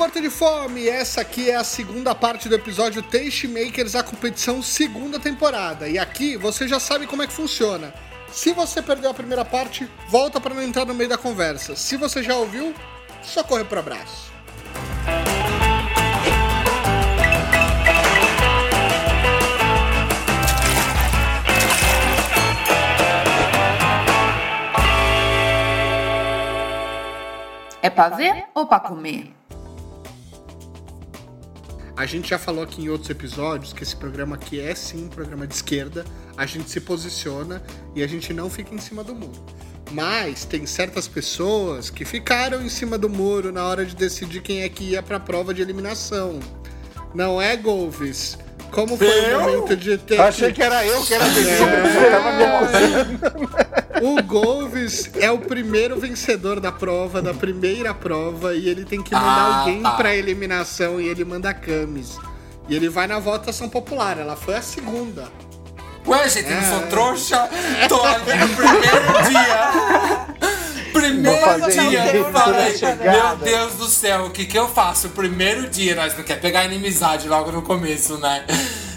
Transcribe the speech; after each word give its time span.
morto 0.00 0.18
de 0.18 0.30
fome! 0.30 0.88
Essa 0.88 1.20
aqui 1.20 1.50
é 1.50 1.56
a 1.56 1.62
segunda 1.62 2.14
parte 2.14 2.48
do 2.48 2.54
episódio 2.54 3.02
Taste 3.02 3.46
Makers, 3.46 3.94
a 3.94 4.02
competição 4.02 4.62
segunda 4.62 5.20
temporada. 5.20 5.86
E 5.90 5.98
aqui 5.98 6.38
você 6.38 6.66
já 6.66 6.80
sabe 6.80 7.06
como 7.06 7.22
é 7.22 7.26
que 7.26 7.32
funciona. 7.34 7.92
Se 8.32 8.50
você 8.54 8.80
perdeu 8.80 9.10
a 9.10 9.14
primeira 9.14 9.44
parte, 9.44 9.86
volta 10.08 10.40
para 10.40 10.54
não 10.54 10.62
entrar 10.62 10.86
no 10.86 10.94
meio 10.94 11.10
da 11.10 11.18
conversa. 11.18 11.76
Se 11.76 11.98
você 11.98 12.22
já 12.22 12.34
ouviu, 12.34 12.74
só 13.22 13.44
corre 13.44 13.62
pro 13.62 13.78
abraço. 13.78 14.32
É 27.82 27.90
pra 27.90 28.08
ver 28.08 28.46
ou 28.54 28.66
pra 28.66 28.80
comer? 28.80 29.39
A 32.00 32.06
gente 32.06 32.30
já 32.30 32.38
falou 32.38 32.64
aqui 32.64 32.80
em 32.80 32.88
outros 32.88 33.10
episódios 33.10 33.74
que 33.74 33.82
esse 33.82 33.94
programa 33.94 34.36
aqui 34.36 34.58
é 34.58 34.74
sim 34.74 35.04
um 35.04 35.08
programa 35.08 35.46
de 35.46 35.52
esquerda. 35.52 36.02
A 36.34 36.46
gente 36.46 36.70
se 36.70 36.80
posiciona 36.80 37.62
e 37.94 38.02
a 38.02 38.06
gente 38.06 38.32
não 38.32 38.48
fica 38.48 38.74
em 38.74 38.78
cima 38.78 39.04
do 39.04 39.14
muro. 39.14 39.44
Mas 39.92 40.46
tem 40.46 40.64
certas 40.64 41.06
pessoas 41.06 41.90
que 41.90 42.06
ficaram 42.06 42.62
em 42.62 42.70
cima 42.70 42.96
do 42.96 43.10
muro 43.10 43.52
na 43.52 43.66
hora 43.66 43.84
de 43.84 43.94
decidir 43.94 44.40
quem 44.40 44.62
é 44.62 44.68
que 44.70 44.92
ia 44.92 45.02
pra 45.02 45.20
prova 45.20 45.52
de 45.52 45.60
eliminação. 45.60 46.40
Não 47.14 47.38
é, 47.38 47.54
Golves? 47.54 48.38
Como 48.70 48.96
foi 48.96 49.06
Eu? 49.06 49.38
o 49.38 49.42
momento 49.42 49.76
de 49.76 49.98
ter. 49.98 50.18
Achei 50.22 50.52
que 50.52 50.62
era 50.62 50.86
eu 50.86 51.02
que 51.04 51.12
era 51.12 51.24
É. 51.26 51.30
O 54.00 54.22
Golves 54.22 55.10
é 55.18 55.30
o 55.30 55.38
primeiro 55.38 55.98
vencedor 55.98 56.58
da 56.60 56.72
prova, 56.72 57.20
da 57.20 57.34
primeira 57.34 57.92
prova, 57.94 58.54
e 58.54 58.68
ele 58.68 58.84
tem 58.84 59.02
que 59.02 59.12
mandar 59.14 59.26
Ah, 59.26 59.58
alguém 59.60 59.82
tá. 59.82 59.90
pra 59.92 60.14
eliminação 60.14 61.00
e 61.00 61.08
ele 61.08 61.24
manda 61.24 61.50
a 61.50 61.54
Camis. 61.54 62.18
E 62.68 62.74
ele 62.74 62.88
vai 62.88 63.06
na 63.06 63.18
votação 63.18 63.68
popular, 63.68 64.16
ela 64.18 64.36
foi 64.36 64.56
a 64.56 64.62
segunda. 64.62 65.28
Ué, 66.06 66.28
gente, 66.28 66.48
eu 66.48 66.56
não 66.56 66.62
É. 66.62 66.70
sou 66.78 66.86
trouxa. 66.88 67.48
Tô 67.88 68.02
ali 68.02 68.34
no 68.38 68.48
primeiro 68.56 69.22
dia. 69.28 70.26
Primeiro 70.92 71.70
dia, 71.70 72.16
eu 72.16 72.32
falei, 72.32 72.76
chegada. 72.76 73.10
meu 73.10 73.36
Deus 73.36 73.74
do 73.74 73.86
céu, 73.86 74.24
o 74.26 74.30
que 74.30 74.44
que 74.44 74.58
eu 74.58 74.68
faço? 74.68 75.10
Primeiro 75.10 75.68
dia, 75.68 75.94
nós 75.94 76.16
não 76.16 76.24
quer 76.24 76.40
pegar 76.40 76.64
inimizade 76.64 77.28
logo 77.28 77.52
no 77.52 77.62
começo, 77.62 78.18
né? 78.18 78.44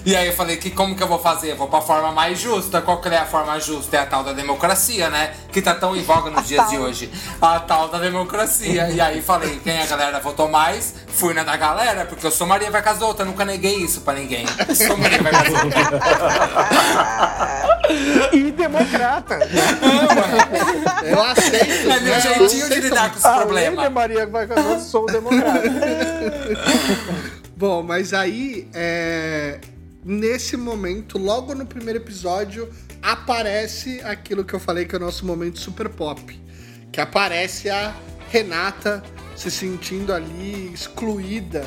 E 0.06 0.16
aí 0.16 0.28
eu 0.28 0.34
falei, 0.34 0.58
que 0.58 0.70
como 0.70 0.96
que 0.96 1.04
eu 1.04 1.08
vou 1.08 1.20
fazer? 1.20 1.52
Eu 1.52 1.56
vou 1.56 1.68
pra 1.68 1.82
forma 1.82 2.12
mais 2.12 2.38
justa. 2.40 2.82
Qual 2.82 3.00
que 3.00 3.08
é 3.08 3.18
a 3.18 3.26
forma 3.26 3.58
justa? 3.60 3.98
É 3.98 4.00
a 4.02 4.06
tal 4.06 4.24
da 4.24 4.34
democracia, 4.34 5.10
né? 5.10 5.34
Que 5.52 5.62
tá 5.62 5.74
tão 5.74 5.96
em 5.96 6.04
voga 6.04 6.30
nos 6.30 6.48
dias 6.48 6.70
de 6.70 6.78
hoje. 6.78 7.10
A 7.42 7.60
tal 7.60 7.88
da 7.88 8.00
democracia. 8.00 8.90
E 8.90 9.00
aí 9.00 9.22
falei, 9.22 9.62
quem 9.64 9.82
a 9.82 9.86
galera 9.86 10.20
votou 10.20 10.50
mais? 10.50 10.94
Fui 11.08 11.34
na 11.34 11.44
da 11.44 11.56
galera, 11.56 12.06
porque 12.06 12.26
eu 12.26 12.32
sou 12.32 12.46
Maria 12.46 12.70
vai 12.70 12.82
com 12.82 12.90
as 12.90 13.02
outras, 13.02 13.28
nunca 13.28 13.46
neguei 13.46 13.78
isso 13.78 14.02
pra 14.02 14.14
ninguém. 14.14 14.46
Eu 14.68 14.76
sou 14.76 14.98
Maria 14.98 15.22
vai 15.22 15.32
com 15.32 15.40
as 15.40 15.64
outras. 15.64 15.84
E 18.32 18.52
democrata. 18.52 19.40
Eu 21.04 21.22
aceito. 21.22 21.92
É 21.92 22.00
meu 22.00 22.14
né? 22.14 22.22
Jeitinho 22.22 22.70
de 22.70 22.80
lidar 22.80 23.12
com 23.12 23.18
os 23.18 23.26
Além 23.26 23.40
de 23.40 23.46
problemas. 23.46 23.92
Maria 23.92 24.26
vai 24.26 24.48
com 24.48 24.54
eu 24.54 24.80
sou 24.80 25.06
democrata. 25.06 25.62
Bom, 27.56 27.84
mas 27.84 28.14
aí, 28.14 28.68
é, 28.74 29.60
nesse 30.04 30.58
momento, 30.58 31.18
logo 31.18 31.54
no 31.54 31.66
primeiro 31.66 32.00
episódio, 32.00 32.70
aparece 33.02 34.02
aquilo 34.02 34.44
que 34.44 34.54
eu 34.54 34.60
falei 34.60 34.86
que 34.86 34.96
é 34.96 34.98
o 34.98 35.02
nosso 35.02 35.26
momento 35.26 35.60
super 35.60 35.90
pop. 35.90 36.40
Que 36.92 37.02
aparece 37.02 37.70
a 37.70 37.96
Renata 38.30 39.04
se 39.36 39.50
sentindo 39.50 40.14
ali 40.14 40.72
excluída 40.74 41.66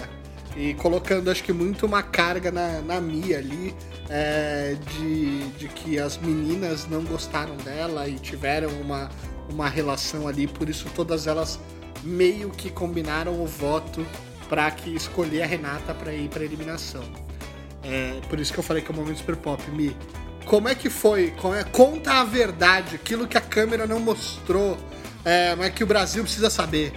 e 0.56 0.72
colocando, 0.74 1.30
acho 1.30 1.42
que, 1.42 1.52
muito 1.52 1.84
uma 1.84 2.02
carga 2.02 2.50
na, 2.50 2.80
na 2.80 3.00
Mia 3.00 3.38
ali. 3.38 3.74
é, 4.08 4.76
de, 4.92 5.48
de 5.50 5.68
que 5.68 5.98
as 5.98 6.16
meninas 6.18 6.86
não 6.86 7.04
gostaram 7.04 7.56
dela 7.56 8.08
e 8.08 8.18
tiveram 8.18 8.70
uma, 8.80 9.10
uma 9.48 9.68
relação 9.68 10.28
ali, 10.28 10.46
por 10.46 10.68
isso 10.68 10.88
todas 10.94 11.26
elas 11.26 11.58
meio 12.02 12.50
que 12.50 12.70
combinaram 12.70 13.40
o 13.40 13.46
voto 13.46 14.06
para 14.48 14.70
que 14.70 14.94
escolher 14.94 15.42
a 15.42 15.46
Renata 15.46 15.92
para 15.92 16.12
ir 16.12 16.28
para 16.28 16.44
eliminação. 16.44 17.02
É, 17.86 18.20
por 18.28 18.40
isso 18.40 18.52
que 18.52 18.58
eu 18.58 18.64
falei 18.64 18.82
que 18.82 18.90
é 18.90 18.94
o 18.94 18.96
momento 18.96 19.18
super 19.18 19.36
pop. 19.36 19.62
Mi, 19.70 19.96
como 20.44 20.68
é 20.68 20.74
que 20.74 20.90
foi? 20.90 21.32
É- 21.58 21.64
conta 21.64 22.14
a 22.14 22.24
verdade, 22.24 22.96
aquilo 22.96 23.28
que 23.28 23.38
a 23.38 23.40
câmera 23.40 23.86
não 23.86 24.00
mostrou, 24.00 24.76
é, 25.24 25.54
mas 25.54 25.72
que 25.72 25.84
o 25.84 25.86
Brasil 25.86 26.22
precisa 26.24 26.50
saber. 26.50 26.92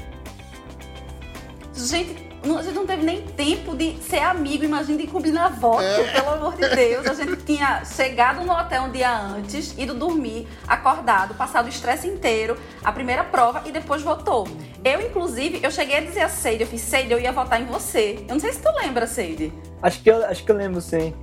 Gente, 1.75 2.28
não- 2.43 2.57
a 2.57 2.61
gente 2.63 2.73
não 2.75 2.85
teve 2.85 3.03
nem 3.03 3.21
tempo 3.21 3.75
de 3.75 3.95
ser 4.01 4.19
amigo, 4.19 4.63
imagina 4.63 4.97
de 4.97 5.07
combinar 5.07 5.49
voto, 5.59 5.81
É. 5.83 6.11
pelo 6.11 6.29
amor 6.31 6.55
de 6.55 6.67
Deus. 6.75 7.07
A 7.07 7.13
gente 7.13 7.37
tinha 7.43 7.83
chegado 7.85 8.45
no 8.45 8.51
hotel 8.53 8.83
um 8.83 8.91
dia 8.91 9.11
antes, 9.11 9.73
ido 9.77 9.93
dormir, 9.93 10.47
acordado, 10.67 11.33
passado 11.35 11.65
o 11.65 11.69
estresse 11.69 12.07
inteiro, 12.07 12.57
a 12.83 12.91
primeira 12.91 13.23
prova 13.23 13.63
e 13.65 13.71
depois 13.71 14.01
votou. 14.01 14.47
Eu, 14.83 15.01
inclusive, 15.01 15.59
eu 15.61 15.71
cheguei 15.71 15.97
a 15.97 16.01
dizer 16.01 16.21
a 16.21 16.29
Seide, 16.29 16.63
eu 16.63 16.67
fiz, 16.67 16.81
Seide, 16.81 17.11
eu 17.11 17.19
ia 17.19 17.31
votar 17.31 17.61
em 17.61 17.65
você. 17.65 18.19
Eu 18.27 18.33
não 18.35 18.39
sei 18.39 18.53
se 18.53 18.61
tu 18.61 18.69
lembra, 18.81 19.05
Seide. 19.07 19.51
Acho 19.81 20.01
que 20.01 20.09
eu, 20.09 20.25
acho 20.25 20.43
que 20.43 20.51
eu 20.51 20.55
lembro, 20.55 20.79
sim. 20.81 21.13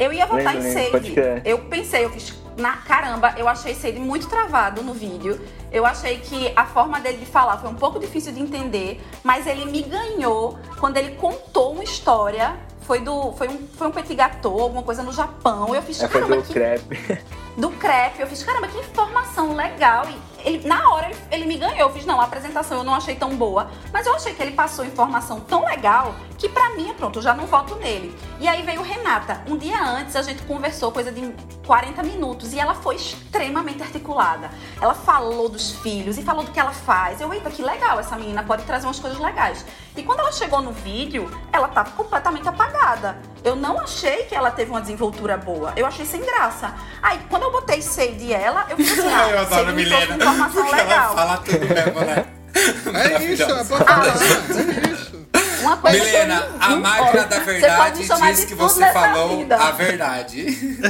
Eu 0.00 0.10
ia 0.14 0.24
votar 0.24 0.56
Lembro, 0.56 1.06
em 1.06 1.12
crer. 1.12 1.42
Eu 1.44 1.58
pensei, 1.58 2.06
eu 2.06 2.10
fiz. 2.10 2.34
Na 2.56 2.78
caramba, 2.78 3.34
eu 3.36 3.46
achei 3.46 3.74
Seide 3.74 4.00
muito 4.00 4.28
travado 4.28 4.82
no 4.82 4.94
vídeo. 4.94 5.38
Eu 5.70 5.84
achei 5.84 6.18
que 6.18 6.50
a 6.56 6.64
forma 6.64 6.98
dele 7.00 7.18
de 7.18 7.26
falar 7.26 7.58
foi 7.58 7.68
um 7.68 7.74
pouco 7.74 7.98
difícil 7.98 8.32
de 8.32 8.40
entender, 8.40 9.00
mas 9.22 9.46
ele 9.46 9.66
me 9.66 9.82
ganhou 9.82 10.58
quando 10.78 10.96
ele 10.96 11.16
contou 11.16 11.72
uma 11.74 11.84
história. 11.84 12.56
Foi 12.80 13.00
do. 13.00 13.32
Foi 13.32 13.46
um, 13.48 13.68
foi 13.76 13.88
um 13.88 13.90
petit 13.90 14.14
gâteau, 14.14 14.58
alguma 14.58 14.82
coisa 14.82 15.02
no 15.02 15.12
Japão. 15.12 15.74
Eu 15.74 15.82
fiz, 15.82 16.02
É, 16.02 16.08
foi 16.08 16.22
caramba, 16.22 16.36
do 16.40 16.46
que 16.46 16.52
crepe. 16.54 16.98
do 17.56 17.70
crepe. 17.70 18.20
Eu 18.20 18.26
fiz, 18.26 18.42
caramba, 18.42 18.68
que 18.68 18.78
informação 18.78 19.54
legal. 19.54 20.06
E 20.08 20.16
ele- 20.44 20.66
na 20.68 20.90
hora 20.90 21.06
ele, 21.10 21.16
ele 21.30 21.46
me 21.46 21.56
ganhou. 21.56 21.76
Eu 21.76 21.90
fiz, 21.92 22.04
não, 22.06 22.20
a 22.20 22.24
apresentação 22.24 22.78
eu 22.78 22.84
não 22.84 22.94
achei 22.94 23.14
tão 23.14 23.36
boa. 23.36 23.70
Mas 23.92 24.06
eu 24.06 24.14
achei 24.14 24.34
que 24.34 24.42
ele 24.42 24.52
passou 24.52 24.84
informação 24.84 25.40
tão 25.40 25.64
legal 25.64 26.14
que 26.38 26.48
pra 26.48 26.70
mim, 26.70 26.92
pronto, 26.96 27.18
eu 27.18 27.22
já 27.22 27.34
não 27.34 27.46
voto 27.46 27.74
nele. 27.76 28.16
E 28.38 28.48
aí 28.48 28.62
veio 28.62 28.82
Renata. 28.82 29.42
Um 29.46 29.56
dia 29.56 29.82
antes 29.82 30.16
a 30.16 30.22
gente 30.22 30.42
conversou 30.42 30.90
coisa 30.90 31.12
de 31.12 31.34
40 31.66 32.02
minutos 32.02 32.52
e 32.54 32.58
ela 32.58 32.74
foi 32.74 32.96
extremamente 32.96 33.82
articulada. 33.82 34.50
Ela 34.80 34.94
falou 34.94 35.48
dos 35.48 35.72
filhos 35.76 36.16
e 36.18 36.22
falou 36.22 36.42
do 36.44 36.50
que 36.50 36.58
ela 36.58 36.72
faz. 36.72 37.20
Eu, 37.20 37.32
eita, 37.32 37.50
que 37.50 37.62
legal, 37.62 38.00
essa 38.00 38.16
menina 38.16 38.42
pode 38.42 38.62
trazer 38.64 38.86
umas 38.86 38.98
coisas 38.98 39.18
legais. 39.18 39.64
E 39.96 40.02
quando 40.02 40.20
ela 40.20 40.32
chegou 40.32 40.62
no 40.62 40.72
vídeo, 40.72 41.30
ela 41.52 41.68
tava 41.68 41.90
completamente 41.90 42.48
apagada. 42.48 43.18
Eu 43.44 43.54
não 43.56 43.78
achei 43.80 44.24
que 44.24 44.34
ela 44.34 44.50
teve 44.50 44.70
uma 44.70 44.80
desenvoltura 44.80 45.36
boa. 45.36 45.72
Eu 45.76 45.86
achei 45.86 46.04
sem 46.06 46.20
graça. 46.22 46.74
Aí, 47.02 47.18
quando 47.28 47.42
eu 47.44 47.52
botei 47.52 47.80
Seide 47.82 48.32
ela, 48.32 48.66
eu 48.70 48.76
fiz 48.76 48.98
assim, 48.98 49.08
ah, 49.12 49.28
eu 49.30 49.38
adoro 49.40 49.72
Milena. 49.74 50.16
Informação 50.32 50.62
Porque 50.62 50.74
ela 50.80 50.88
legal. 50.88 51.14
fala 51.14 51.36
tudo 51.38 51.66
mesmo, 51.66 52.00
né? 52.00 52.24
É 52.54 53.22
isso, 53.24 53.42
é 53.42 53.46
pra 53.64 53.78
Maravilhosa. 53.78 53.84
falar. 53.84 54.06
É 54.08 54.92
isso. 54.92 55.20
Uma 55.60 55.76
coisa 55.76 55.98
Milena, 56.04 56.40
que 56.40 56.46
a 56.64 56.68
máquina 56.76 57.24
da 57.26 57.38
verdade 57.38 58.02
diz 58.32 58.44
que 58.46 58.54
você 58.54 58.92
falou 58.92 59.38
vida. 59.38 59.56
a 59.56 59.70
verdade. 59.72 60.46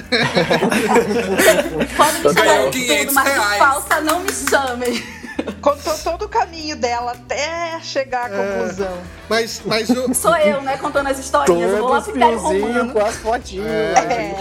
Pode 1.96 2.18
me 2.18 2.22
chamar 2.22 2.34
Ganhou 2.34 2.70
de 2.70 2.78
500 2.80 3.04
tudo, 3.06 3.14
mas 3.14 3.24
reais. 3.34 3.58
falsa 3.58 4.00
não 4.00 4.20
me 4.20 4.30
chamem. 4.32 5.19
Contou 5.60 5.96
todo 5.98 6.24
o 6.24 6.28
caminho 6.28 6.76
dela 6.76 7.12
até 7.12 7.80
chegar 7.80 8.26
à 8.26 8.28
conclusão. 8.30 8.98
Mas, 9.28 9.62
mas 9.64 9.90
o, 9.90 10.12
Sou 10.14 10.36
eu, 10.36 10.60
né, 10.62 10.76
contando 10.76 11.08
as 11.08 11.18
historinhas. 11.18 11.70
Eu 11.72 11.78
vou 11.78 11.88
lá 11.88 12.02
fiozinhos 12.02 12.42
Romano. 12.42 12.92
com 12.92 13.04
as 13.04 13.16
fotinhos. 13.16 13.66
É. 13.66 14.34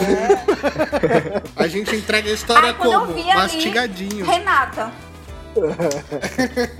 a 1.55 1.67
gente 1.67 1.95
entrega 1.95 2.29
a 2.29 2.33
história 2.33 2.69
Aí 2.69 2.69
eu 2.69 2.75
como? 2.75 3.13
ali, 3.13 3.25
Mastigadinho. 3.25 4.25
Renata. 4.25 4.91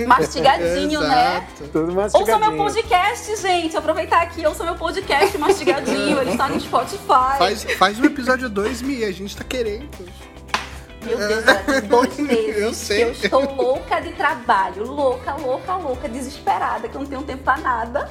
Mastigadinho, 0.06 1.02
né? 1.02 1.46
Tudo 1.72 1.80
Ouça 1.80 1.92
meu 1.92 1.96
mastigadinho. 1.96 2.58
podcast, 2.58 3.36
gente. 3.42 3.76
Aproveitar 3.76 4.22
aqui, 4.22 4.46
ouça 4.46 4.64
meu 4.64 4.76
podcast 4.76 5.38
mastigadinho. 5.38 6.22
Ele 6.22 6.32
está 6.32 6.48
no 6.48 6.60
Spotify. 6.60 7.38
Faz, 7.38 7.64
faz 7.78 8.00
um 8.00 8.06
episódio 8.06 8.50
2, 8.50 8.82
Mi, 8.82 9.04
a 9.04 9.12
gente 9.12 9.36
tá 9.36 9.44
querendo. 9.44 9.90
Meu 11.04 11.18
Deus, 11.18 11.46
já 11.46 11.56
tem 11.64 11.82
dois 11.82 12.18
meses 12.18 12.58
Eu 12.58 12.74
sei. 12.74 13.04
eu 13.06 13.12
estou 13.12 13.56
louca 13.56 14.00
de 14.02 14.12
trabalho. 14.14 14.86
Louca, 14.86 15.34
louca, 15.36 15.76
louca, 15.76 16.10
desesperada, 16.10 16.88
que 16.88 16.96
eu 16.96 17.02
não 17.02 17.08
tenho 17.08 17.24
tempo 17.24 17.44
pra 17.44 17.58
nada. 17.58 18.10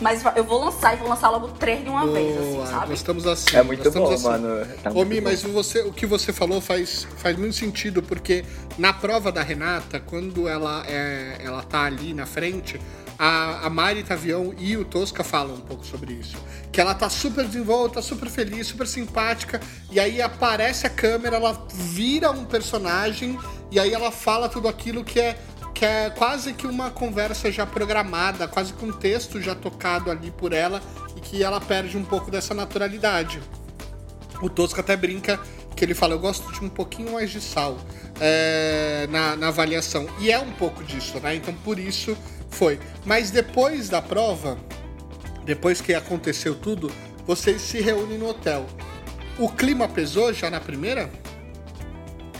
Mas 0.00 0.24
eu 0.34 0.42
vou 0.44 0.64
lançar 0.64 0.94
e 0.94 0.96
vou 0.96 1.10
lançar 1.10 1.28
logo 1.28 1.48
três 1.48 1.84
de 1.84 1.90
uma 1.90 2.06
vez, 2.06 2.34
assim, 2.38 2.52
Boa, 2.54 2.66
sabe? 2.66 2.88
nós 2.88 2.98
estamos 2.98 3.26
assim. 3.26 3.54
É 3.54 3.62
muito 3.62 3.90
bom, 3.90 4.10
assim. 4.10 4.24
mano. 4.24 4.66
Tá 4.82 4.90
Ô, 4.90 4.94
muito 4.94 5.08
Mi, 5.10 5.20
bom. 5.20 5.28
mas 5.28 5.42
você, 5.42 5.80
o 5.82 5.92
que 5.92 6.06
você 6.06 6.32
falou 6.32 6.58
faz, 6.58 7.06
faz 7.18 7.36
muito 7.36 7.54
sentido, 7.54 8.02
porque 8.02 8.42
na 8.78 8.94
prova 8.94 9.30
da 9.30 9.42
Renata, 9.42 10.00
quando 10.00 10.48
ela, 10.48 10.84
é, 10.86 11.36
ela 11.44 11.62
tá 11.62 11.82
ali 11.82 12.14
na 12.14 12.24
frente, 12.24 12.80
a, 13.22 13.66
a 13.66 13.70
Mari 13.70 14.02
Tavião 14.02 14.54
e 14.56 14.78
o 14.78 14.84
Tosca 14.84 15.22
falam 15.22 15.56
um 15.56 15.60
pouco 15.60 15.84
sobre 15.84 16.14
isso. 16.14 16.38
Que 16.72 16.80
ela 16.80 16.94
tá 16.94 17.10
super 17.10 17.44
desenvolta, 17.44 18.00
super 18.00 18.30
feliz, 18.30 18.68
super 18.68 18.86
simpática, 18.86 19.60
e 19.90 20.00
aí 20.00 20.22
aparece 20.22 20.86
a 20.86 20.90
câmera, 20.90 21.36
ela 21.36 21.66
vira 21.70 22.30
um 22.30 22.46
personagem, 22.46 23.38
e 23.70 23.78
aí 23.78 23.92
ela 23.92 24.10
fala 24.10 24.48
tudo 24.48 24.66
aquilo 24.66 25.04
que 25.04 25.20
é 25.20 25.38
que 25.74 25.84
é 25.84 26.10
quase 26.10 26.52
que 26.52 26.66
uma 26.66 26.90
conversa 26.90 27.50
já 27.50 27.64
programada, 27.64 28.48
quase 28.48 28.72
que 28.72 28.84
um 28.84 28.92
texto 28.92 29.40
já 29.40 29.54
tocado 29.54 30.10
ali 30.10 30.30
por 30.30 30.52
ela 30.52 30.82
e 31.16 31.20
que 31.20 31.42
ela 31.42 31.58
perde 31.58 31.96
um 31.96 32.04
pouco 32.04 32.30
dessa 32.30 32.52
naturalidade. 32.52 33.40
O 34.42 34.50
Tosco 34.50 34.80
até 34.80 34.94
brinca 34.94 35.40
que 35.80 35.84
ele 35.86 35.94
fala, 35.94 36.12
eu 36.12 36.18
gosto 36.18 36.52
de 36.52 36.62
um 36.62 36.68
pouquinho 36.68 37.12
mais 37.14 37.30
de 37.30 37.40
sal 37.40 37.78
é, 38.20 39.06
na, 39.10 39.34
na 39.34 39.48
avaliação. 39.48 40.06
E 40.18 40.30
é 40.30 40.38
um 40.38 40.50
pouco 40.52 40.84
disso, 40.84 41.18
né? 41.20 41.34
Então 41.34 41.54
por 41.54 41.78
isso 41.78 42.14
foi. 42.50 42.78
Mas 43.06 43.30
depois 43.30 43.88
da 43.88 44.02
prova, 44.02 44.58
depois 45.42 45.80
que 45.80 45.94
aconteceu 45.94 46.54
tudo, 46.54 46.92
vocês 47.26 47.62
se 47.62 47.80
reúnem 47.80 48.18
no 48.18 48.28
hotel. 48.28 48.66
O 49.38 49.48
clima 49.48 49.88
pesou 49.88 50.34
já 50.34 50.50
na 50.50 50.60
primeira? 50.60 51.08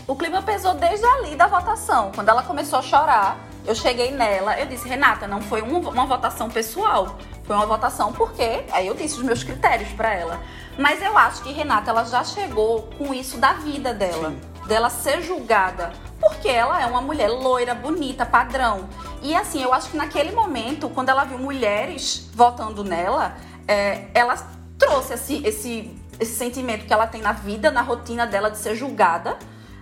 O 0.05 0.15
clima 0.15 0.43
pesou 0.43 0.75
desde 0.75 1.03
ali 1.03 1.35
da 1.35 1.47
votação. 1.47 2.11
Quando 2.13 2.29
ela 2.29 2.43
começou 2.43 2.77
a 2.77 2.83
chorar, 2.83 3.39
eu 3.65 3.73
cheguei 3.73 4.11
nela, 4.11 4.59
eu 4.59 4.67
disse, 4.67 4.87
Renata, 4.87 5.27
não 5.27 5.41
foi 5.41 5.63
um- 5.63 5.79
uma 5.79 6.05
votação 6.05 6.47
pessoal. 6.47 7.17
Foi 7.51 7.57
uma 7.57 7.65
votação 7.65 8.13
porque. 8.13 8.63
Aí 8.71 8.87
eu 8.87 8.93
disse 8.93 9.17
os 9.17 9.23
meus 9.23 9.43
critérios 9.43 9.89
pra 9.89 10.13
ela. 10.13 10.41
Mas 10.77 11.01
eu 11.01 11.17
acho 11.17 11.43
que 11.43 11.51
Renata, 11.51 11.91
ela 11.91 12.05
já 12.05 12.23
chegou 12.23 12.83
com 12.97 13.13
isso 13.13 13.37
da 13.39 13.51
vida 13.51 13.93
dela. 13.93 14.33
Dela 14.67 14.89
ser 14.89 15.21
julgada. 15.21 15.91
Porque 16.17 16.47
ela 16.47 16.81
é 16.81 16.85
uma 16.85 17.01
mulher 17.01 17.27
loira, 17.27 17.75
bonita, 17.75 18.25
padrão. 18.25 18.87
E 19.21 19.35
assim, 19.35 19.61
eu 19.61 19.73
acho 19.73 19.89
que 19.89 19.97
naquele 19.97 20.31
momento, 20.31 20.87
quando 20.87 21.09
ela 21.09 21.25
viu 21.25 21.37
mulheres 21.37 22.29
votando 22.33 22.85
nela, 22.85 23.35
é, 23.67 24.05
ela 24.13 24.37
trouxe 24.79 25.15
esse, 25.15 25.45
esse, 25.45 25.93
esse 26.21 26.33
sentimento 26.33 26.85
que 26.85 26.93
ela 26.93 27.05
tem 27.05 27.21
na 27.21 27.33
vida, 27.33 27.69
na 27.69 27.81
rotina 27.81 28.25
dela 28.25 28.49
de 28.49 28.59
ser 28.59 28.75
julgada 28.75 29.37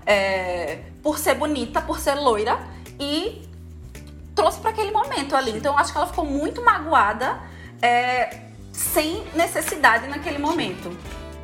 é, 0.07 0.85
por 1.03 1.19
ser 1.19 1.35
bonita, 1.35 1.79
por 1.83 1.99
ser 1.99 2.15
loira 2.15 2.57
e 2.99 3.47
trouxe 4.33 4.59
para 4.59 4.71
aquele 4.71 4.89
momento 4.89 5.35
ali. 5.35 5.51
Então 5.51 5.73
eu 5.73 5.77
acho 5.77 5.91
que 5.91 5.97
ela 5.99 6.07
ficou 6.07 6.25
muito 6.25 6.65
magoada, 6.65 7.47
é, 7.81 8.41
sem 8.71 9.23
necessidade 9.33 10.07
naquele 10.07 10.37
momento. 10.37 10.95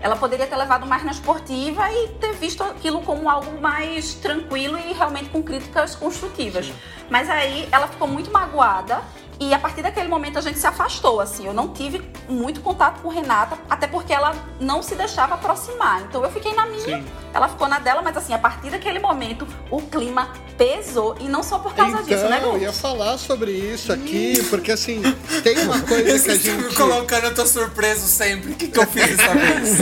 Ela 0.01 0.15
poderia 0.15 0.45
ter 0.45 0.55
levado 0.55 0.85
mais 0.85 1.03
na 1.03 1.11
esportiva 1.11 1.89
e 1.91 2.09
ter 2.19 2.33
visto 2.33 2.63
aquilo 2.63 3.01
como 3.01 3.29
algo 3.29 3.59
mais 3.59 4.13
tranquilo 4.15 4.77
e 4.77 4.93
realmente 4.93 5.29
com 5.29 5.41
críticas 5.41 5.95
construtivas. 5.95 6.71
Mas 7.09 7.29
aí 7.29 7.67
ela 7.71 7.87
ficou 7.87 8.07
muito 8.07 8.31
magoada 8.31 9.01
e 9.39 9.53
a 9.53 9.59
partir 9.59 9.81
daquele 9.81 10.07
momento 10.07 10.37
a 10.37 10.41
gente 10.41 10.57
se 10.57 10.67
afastou, 10.67 11.19
assim. 11.19 11.45
Eu 11.45 11.53
não 11.53 11.69
tive 11.69 12.01
muito 12.27 12.61
contato 12.61 13.01
com 13.01 13.09
Renata, 13.09 13.57
até 13.69 13.87
porque 13.87 14.13
ela 14.13 14.33
não 14.59 14.81
se 14.81 14.95
deixava 14.95 15.35
aproximar. 15.35 16.03
Então 16.03 16.23
eu 16.23 16.31
fiquei 16.31 16.53
na 16.53 16.65
minha, 16.65 16.99
Sim. 16.99 17.05
ela 17.33 17.47
ficou 17.47 17.67
na 17.67 17.79
dela, 17.79 18.01
mas 18.01 18.15
assim, 18.17 18.33
a 18.33 18.39
partir 18.39 18.69
daquele 18.69 18.99
momento 18.99 19.47
o 19.69 19.81
clima 19.81 20.29
pesou 20.57 21.17
e 21.19 21.27
não 21.27 21.43
só 21.43 21.59
por 21.59 21.75
causa 21.75 22.01
disso, 22.03 22.23
né, 22.29 22.37
Então, 22.39 22.53
eu 22.53 22.61
ia 22.61 22.71
falar 22.71 23.17
sobre 23.17 23.51
isso 23.51 23.91
aqui, 23.91 24.41
porque 24.49 24.71
assim, 24.71 25.01
tem 25.43 25.57
uma 25.59 25.81
coisa 25.83 26.23
que 26.23 26.31
a 26.31 26.37
gente. 26.37 26.75
colocando, 26.75 27.25
eu 27.25 27.35
tô 27.35 27.45
surpreso 27.45 28.07
sempre. 28.07 28.51
O 28.51 28.55
que, 28.55 28.67
que 28.69 28.79
eu 28.79 28.87
fiz 28.87 29.17
dessa 29.17 29.33
vez? 29.35 29.79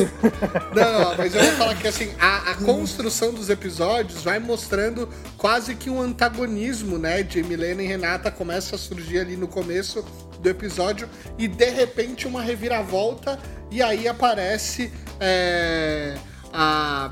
Não, 0.73 1.15
mas 1.17 1.35
eu 1.35 1.43
vou 1.43 1.51
falar 1.53 1.75
que 1.75 1.87
assim, 1.87 2.11
a, 2.19 2.51
a 2.51 2.55
construção 2.55 3.31
dos 3.31 3.49
episódios 3.49 4.23
vai 4.23 4.39
mostrando 4.39 5.07
quase 5.37 5.75
que 5.75 5.89
um 5.89 6.01
antagonismo, 6.01 6.97
né? 6.97 7.21
De 7.21 7.43
Milena 7.43 7.83
e 7.83 7.87
Renata 7.87 8.31
começa 8.31 8.75
a 8.75 8.79
surgir 8.79 9.19
ali 9.19 9.37
no 9.37 9.42
começo 9.47 10.03
do 10.39 10.49
episódio 10.49 11.09
e 11.37 11.47
de 11.47 11.69
repente 11.69 12.27
uma 12.27 12.41
reviravolta 12.41 13.39
e 13.71 13.81
aí 13.81 14.07
aparece 14.07 14.91
é, 15.19 16.15
a. 16.51 17.11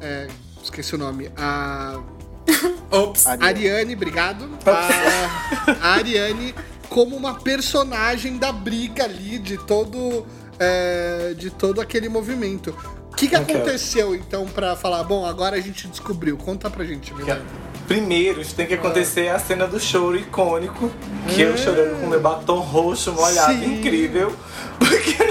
é, 0.00 0.28
esqueci 0.62 0.94
o 0.94 0.98
nome. 0.98 1.30
A. 1.36 2.00
Ops. 2.90 3.26
Ariane, 3.26 3.94
obrigado. 3.94 4.48
A, 4.64 5.88
a 5.88 5.94
Ariane 5.94 6.54
como 6.88 7.14
uma 7.14 7.34
personagem 7.34 8.38
da 8.38 8.50
briga 8.50 9.04
ali, 9.04 9.38
de 9.38 9.58
todo, 9.58 10.26
é, 10.58 11.34
de 11.36 11.50
todo 11.50 11.80
aquele 11.80 12.08
movimento. 12.08 12.74
O 13.12 13.14
que, 13.14 13.28
que 13.28 13.36
Ok. 13.36 13.54
aconteceu, 13.54 14.14
então, 14.14 14.46
pra 14.46 14.76
falar, 14.76 15.02
bom, 15.02 15.26
agora 15.26 15.56
a 15.56 15.60
gente 15.60 15.86
descobriu. 15.88 16.36
Conta 16.38 16.70
pra 16.70 16.84
gente, 16.84 17.12
Milena. 17.12 17.42
Primeiro, 17.88 18.44
tem 18.54 18.66
que 18.66 18.74
acontecer 18.74 19.28
a 19.28 19.38
cena 19.38 19.66
do 19.66 19.80
choro 19.80 20.14
icônico, 20.14 20.90
que 21.34 21.40
eu 21.40 21.56
chorando 21.56 21.98
com 21.98 22.06
meu 22.06 22.20
batom 22.20 22.58
roxo 22.60 23.12
molhado, 23.14 23.54
Sim. 23.54 23.78
incrível. 23.78 24.30
Porque 24.78 25.27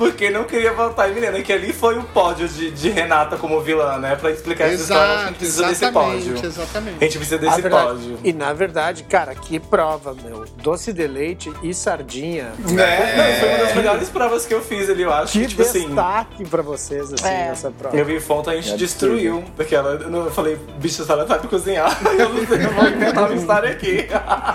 Porque 0.00 0.30
não 0.30 0.44
queria 0.44 0.72
voltar 0.72 1.10
em 1.10 1.14
Milena, 1.14 1.42
que 1.42 1.52
ali 1.52 1.74
foi 1.74 1.98
o 1.98 2.02
pódio 2.02 2.48
de, 2.48 2.70
de 2.70 2.88
Renata 2.88 3.36
como 3.36 3.60
vilã, 3.60 3.98
né? 3.98 4.16
Pra 4.16 4.30
explicar 4.30 4.64
essa 4.68 4.82
história, 4.82 5.02
a 5.02 5.08
gente 5.08 5.20
Exato, 5.20 5.38
precisa 5.38 5.66
desse 5.68 5.92
pódio. 5.92 6.34
exatamente, 6.42 6.96
A 6.98 7.04
gente 7.04 7.18
precisa 7.18 7.36
Na 7.42 7.50
desse 7.50 7.60
verdade- 7.60 7.86
pódio. 7.90 8.18
E 8.24 8.32
na 8.32 8.52
verdade, 8.54 9.02
cara, 9.04 9.34
que 9.34 9.60
prova, 9.60 10.14
meu. 10.24 10.46
Doce 10.56 10.90
de 10.94 11.06
leite 11.06 11.52
e 11.62 11.74
sardinha. 11.74 12.50
É, 12.78 13.16
não, 13.32 13.40
foi 13.40 13.48
uma 13.50 13.58
das 13.58 13.74
melhores 13.76 14.08
provas 14.08 14.46
que 14.46 14.54
eu 14.54 14.62
fiz 14.62 14.88
ali, 14.88 15.02
eu 15.02 15.12
acho. 15.12 15.32
Que 15.38 15.46
tipo 15.46 15.60
assim, 15.60 15.86
destaque 15.86 16.44
pra 16.46 16.62
vocês, 16.62 17.12
assim, 17.12 17.26
É. 17.28 17.48
nessa 17.48 17.70
prova. 17.70 17.94
eu 17.94 18.04
vi 18.06 18.18
fonte, 18.20 18.48
a 18.48 18.54
gente 18.56 18.72
É 18.72 18.76
destruiu. 18.78 19.44
Porque 19.54 19.74
ela, 19.74 19.90
eu 20.00 20.08
não- 20.10 20.24
eu 20.24 20.30
falei, 20.30 20.58
bicho, 20.78 21.04
ela 21.06 21.26
sabe 21.26 21.46
cozinhar, 21.46 21.94
eu 22.18 22.28
não 22.30 22.46
sei, 22.46 22.64
eu 22.64 22.70
vou 22.70 22.88
inventar 22.88 23.24
uma 23.30 23.34
história 23.34 23.70
aqui. 23.70 24.08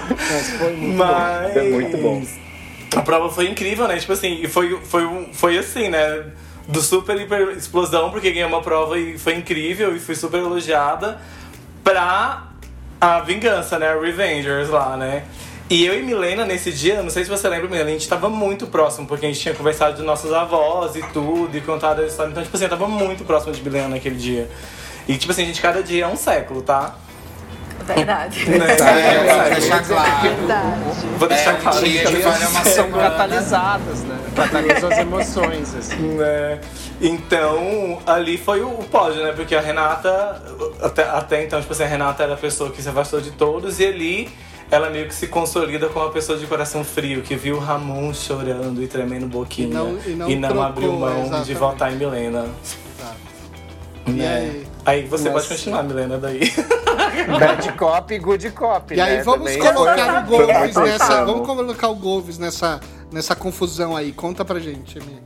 Mas 0.09 0.49
foi 0.57 0.73
muito 0.73 0.97
Mas. 0.97 1.55
É 1.55 1.61
muito 1.69 1.97
bom. 1.97 2.23
A 2.95 3.01
prova 3.01 3.29
foi 3.29 3.47
incrível, 3.47 3.87
né? 3.87 3.97
Tipo 3.97 4.13
assim, 4.13 4.39
e 4.41 4.47
foi, 4.47 4.79
foi, 4.83 5.29
foi 5.33 5.57
assim, 5.57 5.89
né? 5.89 6.25
Do 6.67 6.81
super 6.81 7.19
hiper 7.19 7.49
explosão, 7.49 8.09
porque 8.09 8.31
ganhei 8.31 8.45
uma 8.45 8.61
prova 8.61 8.97
e 8.97 9.17
foi 9.17 9.35
incrível 9.35 9.95
e 9.95 9.99
fui 9.99 10.15
super 10.15 10.39
elogiada, 10.39 11.19
pra 11.83 12.47
a 12.99 13.19
vingança, 13.19 13.77
né? 13.77 13.89
A 13.89 13.99
Revengers 13.99 14.69
lá, 14.69 14.97
né? 14.97 15.23
E 15.69 15.83
eu 15.85 15.99
e 15.99 16.03
Milena, 16.03 16.45
nesse 16.45 16.71
dia, 16.71 17.01
não 17.01 17.09
sei 17.09 17.23
se 17.23 17.29
você 17.29 17.49
lembra, 17.49 17.67
Milena, 17.67 17.89
a 17.89 17.93
gente 17.93 18.07
tava 18.07 18.29
muito 18.29 18.67
próximo, 18.67 19.07
porque 19.07 19.25
a 19.25 19.29
gente 19.29 19.41
tinha 19.41 19.53
conversado 19.53 19.97
de 19.97 20.03
nossos 20.03 20.31
avós 20.31 20.95
e 20.95 21.01
tudo, 21.11 21.57
e 21.57 21.61
contado 21.61 22.01
a 22.01 22.05
história. 22.05 22.29
Então, 22.29 22.43
tipo 22.43 22.55
assim, 22.55 22.65
eu 22.65 22.69
tava 22.69 22.87
muito 22.87 23.23
próximo 23.25 23.51
de 23.51 23.63
Milena 23.63 23.87
naquele 23.87 24.15
dia. 24.15 24.47
E, 25.07 25.17
tipo 25.17 25.31
assim, 25.31 25.43
a 25.43 25.45
gente, 25.45 25.61
cada 25.61 25.81
dia 25.81 26.05
é 26.05 26.07
um 26.07 26.15
século, 26.15 26.61
tá? 26.61 26.95
Verdade. 27.87 28.49
Né? 28.49 28.65
É, 28.67 28.71
É, 28.71 29.33
vou 29.43 29.53
deixar 29.53 29.83
claro. 29.85 30.21
Verdade. 30.21 30.81
Vou 31.19 31.27
deixar 31.27 31.51
É, 31.51 31.53
um 31.53 31.61
claro. 31.61 31.85
dia 31.85 32.03
que 32.05 32.15
de 32.15 32.21
cada 32.23 32.31
fazer 32.35 32.47
uma 32.47 32.65
São 32.65 32.91
catalisadas, 32.91 33.99
né? 34.03 34.19
Catalisam 34.35 34.89
as 34.91 34.97
emoções, 34.97 35.75
assim. 35.75 35.95
né? 36.15 36.59
Então, 36.99 37.99
ali 38.05 38.37
foi 38.37 38.61
o 38.61 38.69
pódio, 38.91 39.23
né? 39.23 39.31
Porque 39.33 39.55
a 39.55 39.61
Renata, 39.61 40.41
até, 40.81 41.03
até 41.03 41.43
então, 41.43 41.59
tipo 41.61 41.71
assim, 41.73 41.83
a 41.83 41.87
Renata 41.87 42.23
era 42.23 42.33
a 42.33 42.37
pessoa 42.37 42.71
que 42.71 42.81
se 42.81 42.89
afastou 42.89 43.21
de 43.21 43.31
todos, 43.31 43.79
e 43.79 43.85
ali 43.85 44.29
ela 44.71 44.89
meio 44.89 45.07
que 45.07 45.13
se 45.13 45.27
consolida 45.27 45.87
como 45.87 46.05
uma 46.05 46.11
pessoa 46.11 46.39
de 46.39 46.47
coração 46.47 46.83
frio, 46.83 47.21
que 47.21 47.35
viu 47.35 47.57
o 47.57 47.59
Ramon 47.59 48.11
chorando 48.15 48.81
e 48.81 48.87
tremendo 48.87 49.27
boquinha. 49.27 49.67
E 50.05 50.09
não- 50.15 50.29
e 50.29 50.35
não 50.35 50.47
trocou, 50.49 50.63
abriu 50.65 50.91
mão 50.93 51.19
exatamente. 51.21 51.45
de 51.45 51.53
votar 51.53 51.93
em 51.93 51.97
Milena. 51.97 52.45
E 54.07 54.11
né? 54.11 54.35
aí? 54.37 54.67
Aí 54.85 55.03
você 55.05 55.29
Nossa. 55.29 55.47
pode 55.47 55.57
continuar, 55.57 55.83
Milena, 55.83 56.17
daí. 56.17 56.41
Bad 57.39 57.71
cop 57.73 58.13
e 58.13 58.19
good 58.19 58.51
cop, 58.51 58.93
E 58.93 59.01
aí 59.01 59.17
né? 59.17 59.23
vamos 59.23 59.51
Também 59.51 59.73
colocar 59.73 60.23
o 60.23 60.27
Golves 60.27 60.75
nessa. 60.75 61.25
Vamos 61.25 61.47
colocar 61.47 61.87
o 61.89 61.95
Golves 61.95 62.37
nessa, 62.37 62.79
nessa 63.11 63.35
confusão 63.35 63.95
aí. 63.95 64.11
Conta 64.11 64.45
pra 64.45 64.59
gente, 64.59 64.99
Emi. 64.99 65.21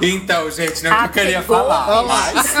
Então, 0.00 0.50
gente, 0.50 0.82
não 0.82 0.90
é 0.90 0.94
o 0.94 0.96
que 0.96 1.18
eu 1.18 1.22
Ah, 1.22 1.24
queria 1.24 1.42
falar, 1.42 2.02
mas. 2.04 2.54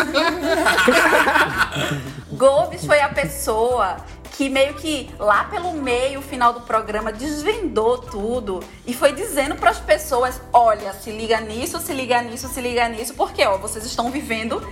Gomes 2.32 2.84
foi 2.84 3.00
a 3.00 3.08
pessoa 3.08 3.96
que 4.36 4.48
meio 4.50 4.74
que 4.74 5.08
lá 5.18 5.44
pelo 5.44 5.72
meio, 5.72 6.20
final 6.20 6.52
do 6.52 6.60
programa, 6.60 7.10
desvendou 7.12 7.98
tudo 7.98 8.60
e 8.86 8.92
foi 8.94 9.12
dizendo 9.12 9.56
para 9.56 9.70
as 9.70 9.78
pessoas: 9.80 10.40
olha, 10.52 10.92
se 10.92 11.10
liga 11.10 11.40
nisso, 11.40 11.80
se 11.80 11.92
liga 11.92 12.20
nisso, 12.22 12.48
se 12.48 12.60
liga 12.60 12.88
nisso, 12.88 13.14
porque 13.14 13.44
ó, 13.44 13.56
vocês 13.58 13.84
estão 13.84 14.10
vivendo 14.10 14.62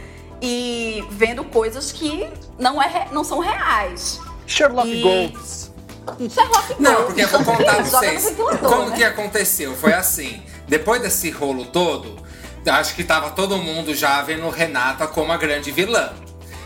e 0.40 1.04
vendo 1.10 1.44
coisas 1.44 1.90
que 1.92 2.28
não, 2.58 2.80
é, 2.82 3.08
não 3.12 3.24
são 3.24 3.38
reais. 3.38 4.20
Sherlock 4.46 4.88
E- 4.88 5.02
Golds. 5.02 5.72
Sherlock 6.28 6.74
Não, 6.78 6.92
Holmes, 6.92 7.06
porque 7.06 7.22
eu 7.22 7.28
vou 7.28 7.44
contar 7.44 7.74
pra 7.76 7.82
vocês 7.84 8.34
como 8.60 8.90
né? 8.90 8.96
que 8.96 9.04
aconteceu. 9.04 9.74
Foi 9.74 9.94
assim, 9.94 10.42
depois 10.68 11.00
desse 11.00 11.30
rolo 11.30 11.64
todo, 11.64 12.16
acho 12.66 12.94
que 12.94 13.02
tava 13.02 13.30
todo 13.30 13.56
mundo 13.56 13.94
já 13.94 14.20
vendo 14.22 14.48
Renata 14.50 15.06
como 15.06 15.32
a 15.32 15.36
grande 15.38 15.70
vilã. 15.70 16.12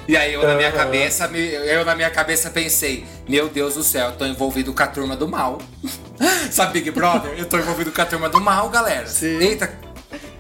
E 0.09 0.17
aí 0.17 0.33
eu 0.33 0.43
na 0.43 0.55
minha 0.55 0.73
cabeça, 0.73 1.27
eu 1.27 1.85
na 1.85 1.95
minha 1.95 2.11
cabeça 2.11 2.49
pensei, 2.51 3.07
meu 3.29 3.49
Deus 3.49 3.75
do 3.75 3.83
céu, 3.85 4.07
eu 4.09 4.17
tô 4.17 4.25
envolvido 4.25 4.73
com 4.73 4.83
a 4.83 4.87
turma 4.87 5.15
do 5.15 5.29
mal. 5.29 5.59
Sabe 6.51 6.73
Big 6.81 6.91
Brother? 6.91 7.35
Eu 7.37 7.45
tô 7.47 7.59
envolvido 7.59 7.93
com 7.93 8.01
a 8.03 8.07
turma 8.07 8.29
do 8.29 8.41
mal, 8.41 8.69
galera. 8.71 9.07
Sim. 9.07 9.39
Eita, 9.39 9.71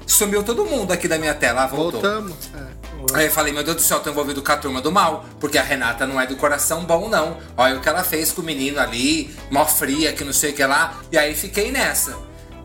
sumiu 0.06 0.42
todo 0.42 0.64
mundo 0.64 0.90
aqui 0.90 1.06
da 1.06 1.18
minha 1.18 1.34
tela, 1.34 1.64
ah, 1.64 1.66
voltou. 1.66 2.00
Voltamos. 2.00 2.34
É. 2.54 2.67
Aí 3.14 3.26
eu 3.26 3.30
falei, 3.30 3.52
meu 3.52 3.62
Deus 3.64 3.76
do 3.76 3.82
céu, 3.82 3.98
eu 3.98 4.02
tô 4.02 4.10
envolvido 4.10 4.42
com 4.42 4.52
a 4.52 4.56
turma 4.56 4.80
do 4.80 4.92
mal, 4.92 5.24
porque 5.40 5.56
a 5.58 5.62
Renata 5.62 6.06
não 6.06 6.20
é 6.20 6.26
do 6.26 6.36
coração 6.36 6.84
bom, 6.84 7.08
não. 7.08 7.38
Olha 7.56 7.76
o 7.76 7.80
que 7.80 7.88
ela 7.88 8.04
fez 8.04 8.30
com 8.32 8.42
o 8.42 8.44
menino 8.44 8.78
ali, 8.78 9.34
mó 9.50 9.64
fria, 9.64 10.12
que 10.12 10.24
não 10.24 10.32
sei 10.32 10.50
o 10.50 10.54
que 10.54 10.64
lá. 10.64 10.98
E 11.10 11.18
aí 11.18 11.34
fiquei 11.34 11.70
nessa. 11.72 12.16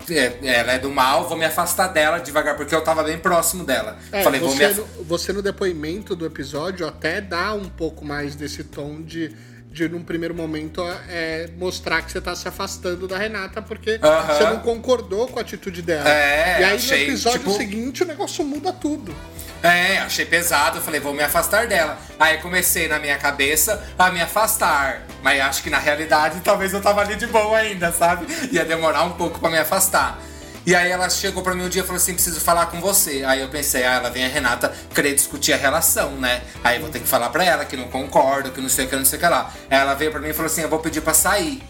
é, 0.10 0.38
ela 0.44 0.74
é 0.74 0.80
do 0.80 0.90
mal, 0.90 1.28
vou 1.30 1.38
me 1.38 1.46
afastar 1.46 1.88
dela 1.88 2.18
devagar, 2.20 2.56
porque 2.58 2.76
eu 2.76 2.84
tava 2.84 3.04
bem 3.04 3.18
próximo 3.18 3.64
dela. 3.64 3.98
É, 4.12 4.22
Falei, 4.24 4.40
vou 4.40 4.50
me 4.50 4.58
você, 4.58 4.66
af... 4.66 4.76
no, 4.80 5.04
você 5.06 5.34
no 5.34 5.42
depoimento 5.42 6.16
do 6.16 6.26
episódio 6.26 6.86
até 6.86 7.22
dá 7.22 7.54
um 7.54 7.70
pouco 7.70 8.04
mais 8.04 8.36
desse 8.36 8.66
tom 8.66 9.02
de, 9.02 9.34
de 9.72 9.88
num 9.88 10.04
primeiro 10.04 10.36
momento, 10.36 10.82
é, 11.08 11.50
mostrar 11.58 12.02
que 12.02 12.12
você 12.12 12.20
tá 12.20 12.36
se 12.36 12.46
afastando 12.48 13.08
da 13.08 13.18
Renata, 13.18 13.62
porque 13.62 13.98
você 13.98 14.44
não 14.44 14.60
concordou 14.60 15.28
com 15.30 15.40
a 15.40 15.42
atitude 15.42 15.82
dela. 15.82 16.10
É, 16.10 16.60
e 16.60 16.64
aí 16.66 16.76
achei, 16.76 17.06
no 17.06 17.14
episódio 17.14 17.40
tipo- 17.40 17.54
seguinte 17.54 18.04
o 18.04 18.06
negócio 18.06 18.44
muda 18.44 18.74
tudo. 18.74 19.16
É, 19.64 20.00
achei 20.00 20.26
pesado, 20.26 20.82
falei, 20.82 21.00
vou 21.00 21.14
me 21.14 21.24
afastar 21.24 21.68
dela. 21.68 21.98
Aí 22.20 22.38
comecei 22.40 22.90
na 22.90 23.00
minha 23.00 23.18
cabeça 23.18 23.82
a 23.98 24.12
me 24.12 24.22
afastar. 24.22 25.04
Mas 25.24 25.40
acho 25.40 25.64
que 25.64 25.70
na 25.70 25.80
realidade 25.80 26.42
talvez 26.42 26.74
eu 26.74 26.82
tava 26.82 27.00
ali 27.00 27.16
de 27.16 27.26
boa 27.28 27.58
ainda, 27.58 27.90
sabe? 27.94 28.28
Ia 28.52 28.66
demorar 28.66 29.04
um 29.04 29.14
pouco 29.14 29.40
pra 29.40 29.50
me 29.50 29.58
afastar. 29.58 30.20
E 30.66 30.76
aí 30.76 30.92
ela 30.92 31.10
chegou 31.10 31.42
pra 31.42 31.56
mim 31.56 31.64
um 31.64 31.70
dia 31.70 31.82
e 31.82 31.86
falou 31.86 31.98
assim, 31.98 32.14
preciso 32.14 32.42
falar 32.42 32.66
com 32.66 32.82
você. 32.82 33.24
Aí 33.26 33.40
eu 33.40 33.48
pensei, 33.48 33.86
ah, 33.86 33.94
ela 33.94 34.10
vem 34.10 34.26
a 34.26 34.28
Renata 34.28 34.74
querer 34.94 35.16
discutir 35.16 35.54
a 35.54 35.58
relação, 35.58 36.12
né? 36.12 36.42
Aí 36.62 36.80
vou 36.80 36.90
ter 36.90 37.00
que 37.00 37.08
falar 37.08 37.30
pra 37.30 37.46
ela 37.46 37.64
que 37.64 37.78
não 37.78 37.88
concordo, 37.88 38.52
que 38.52 38.60
não 38.60 38.70
sei 38.70 38.86
o 38.86 38.90
que, 38.90 38.96
não 38.98 39.06
sei 39.06 39.18
o 39.18 39.22
que 39.22 39.28
lá. 39.28 39.50
Aí 39.70 39.78
ela 39.78 39.94
veio 39.94 40.12
pra 40.12 40.20
mim 40.20 40.30
e 40.30 40.34
falou 40.34 40.48
assim, 40.48 40.62
eu 40.62 40.70
vou 40.70 40.80
pedir 40.80 41.02
pra 41.02 41.14
sair. 41.14 41.64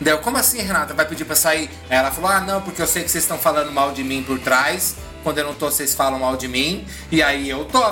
Daí 0.00 0.12
eu, 0.12 0.18
como 0.18 0.36
assim, 0.36 0.60
Renata? 0.60 0.94
Vai 0.94 1.06
pedir 1.06 1.24
pra 1.24 1.36
sair? 1.36 1.70
Aí 1.88 1.96
ela 1.96 2.10
falou: 2.10 2.30
Ah, 2.30 2.40
não, 2.40 2.60
porque 2.60 2.82
eu 2.82 2.86
sei 2.86 3.04
que 3.04 3.10
vocês 3.10 3.22
estão 3.22 3.38
falando 3.38 3.70
mal 3.70 3.92
de 3.92 4.02
mim 4.02 4.22
por 4.22 4.38
trás. 4.40 4.96
Quando 5.24 5.38
eu 5.38 5.44
não 5.46 5.54
tô, 5.54 5.70
vocês 5.70 5.94
falam 5.94 6.20
mal 6.20 6.36
de 6.36 6.46
mim. 6.46 6.86
E 7.10 7.22
aí 7.22 7.50
eu 7.50 7.64
tô. 7.64 7.82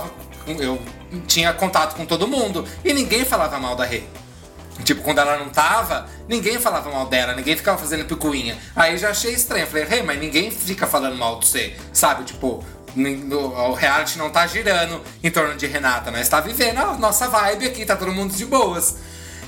Eu 0.47 0.81
tinha 1.27 1.53
contato 1.53 1.97
com 1.97 2.07
todo 2.07 2.29
mundo. 2.29 2.65
E 2.85 2.93
ninguém 2.93 3.25
falava 3.25 3.59
mal 3.59 3.75
da 3.75 3.85
Rê. 3.85 4.03
Tipo, 4.85 5.03
quando 5.03 5.19
ela 5.19 5.39
não 5.39 5.49
tava, 5.49 6.09
ninguém 6.29 6.59
falava 6.59 6.91
mal 6.91 7.07
dela, 7.07 7.35
ninguém 7.35 7.57
ficava 7.57 7.79
fazendo 7.79 8.05
picuinha. 8.05 8.57
Aí 8.77 8.97
já 8.99 9.11
achei 9.11 9.33
estranho. 9.33 9.67
Falei, 9.67 9.85
Rê, 9.85 10.03
mas 10.03 10.21
ninguém 10.21 10.51
fica 10.51 10.87
falando 10.87 11.17
mal 11.17 11.39
de 11.39 11.47
você. 11.47 11.77
Sabe? 11.93 12.25
Tipo, 12.25 12.65
o 12.95 13.73
reality 13.73 14.19
não 14.19 14.29
tá 14.31 14.47
girando 14.47 15.01
em 15.23 15.31
torno 15.31 15.55
de 15.57 15.67
Renata. 15.67 16.11
Nós 16.11 16.29
tá 16.29 16.41
vivendo 16.41 16.79
a 16.79 16.95
nossa 16.99 17.29
vibe 17.29 17.67
aqui, 17.67 17.87
tá 17.87 17.97
todo 17.97 18.13
mundo 18.13 18.35
de 18.35 18.45
boas. 18.45 18.97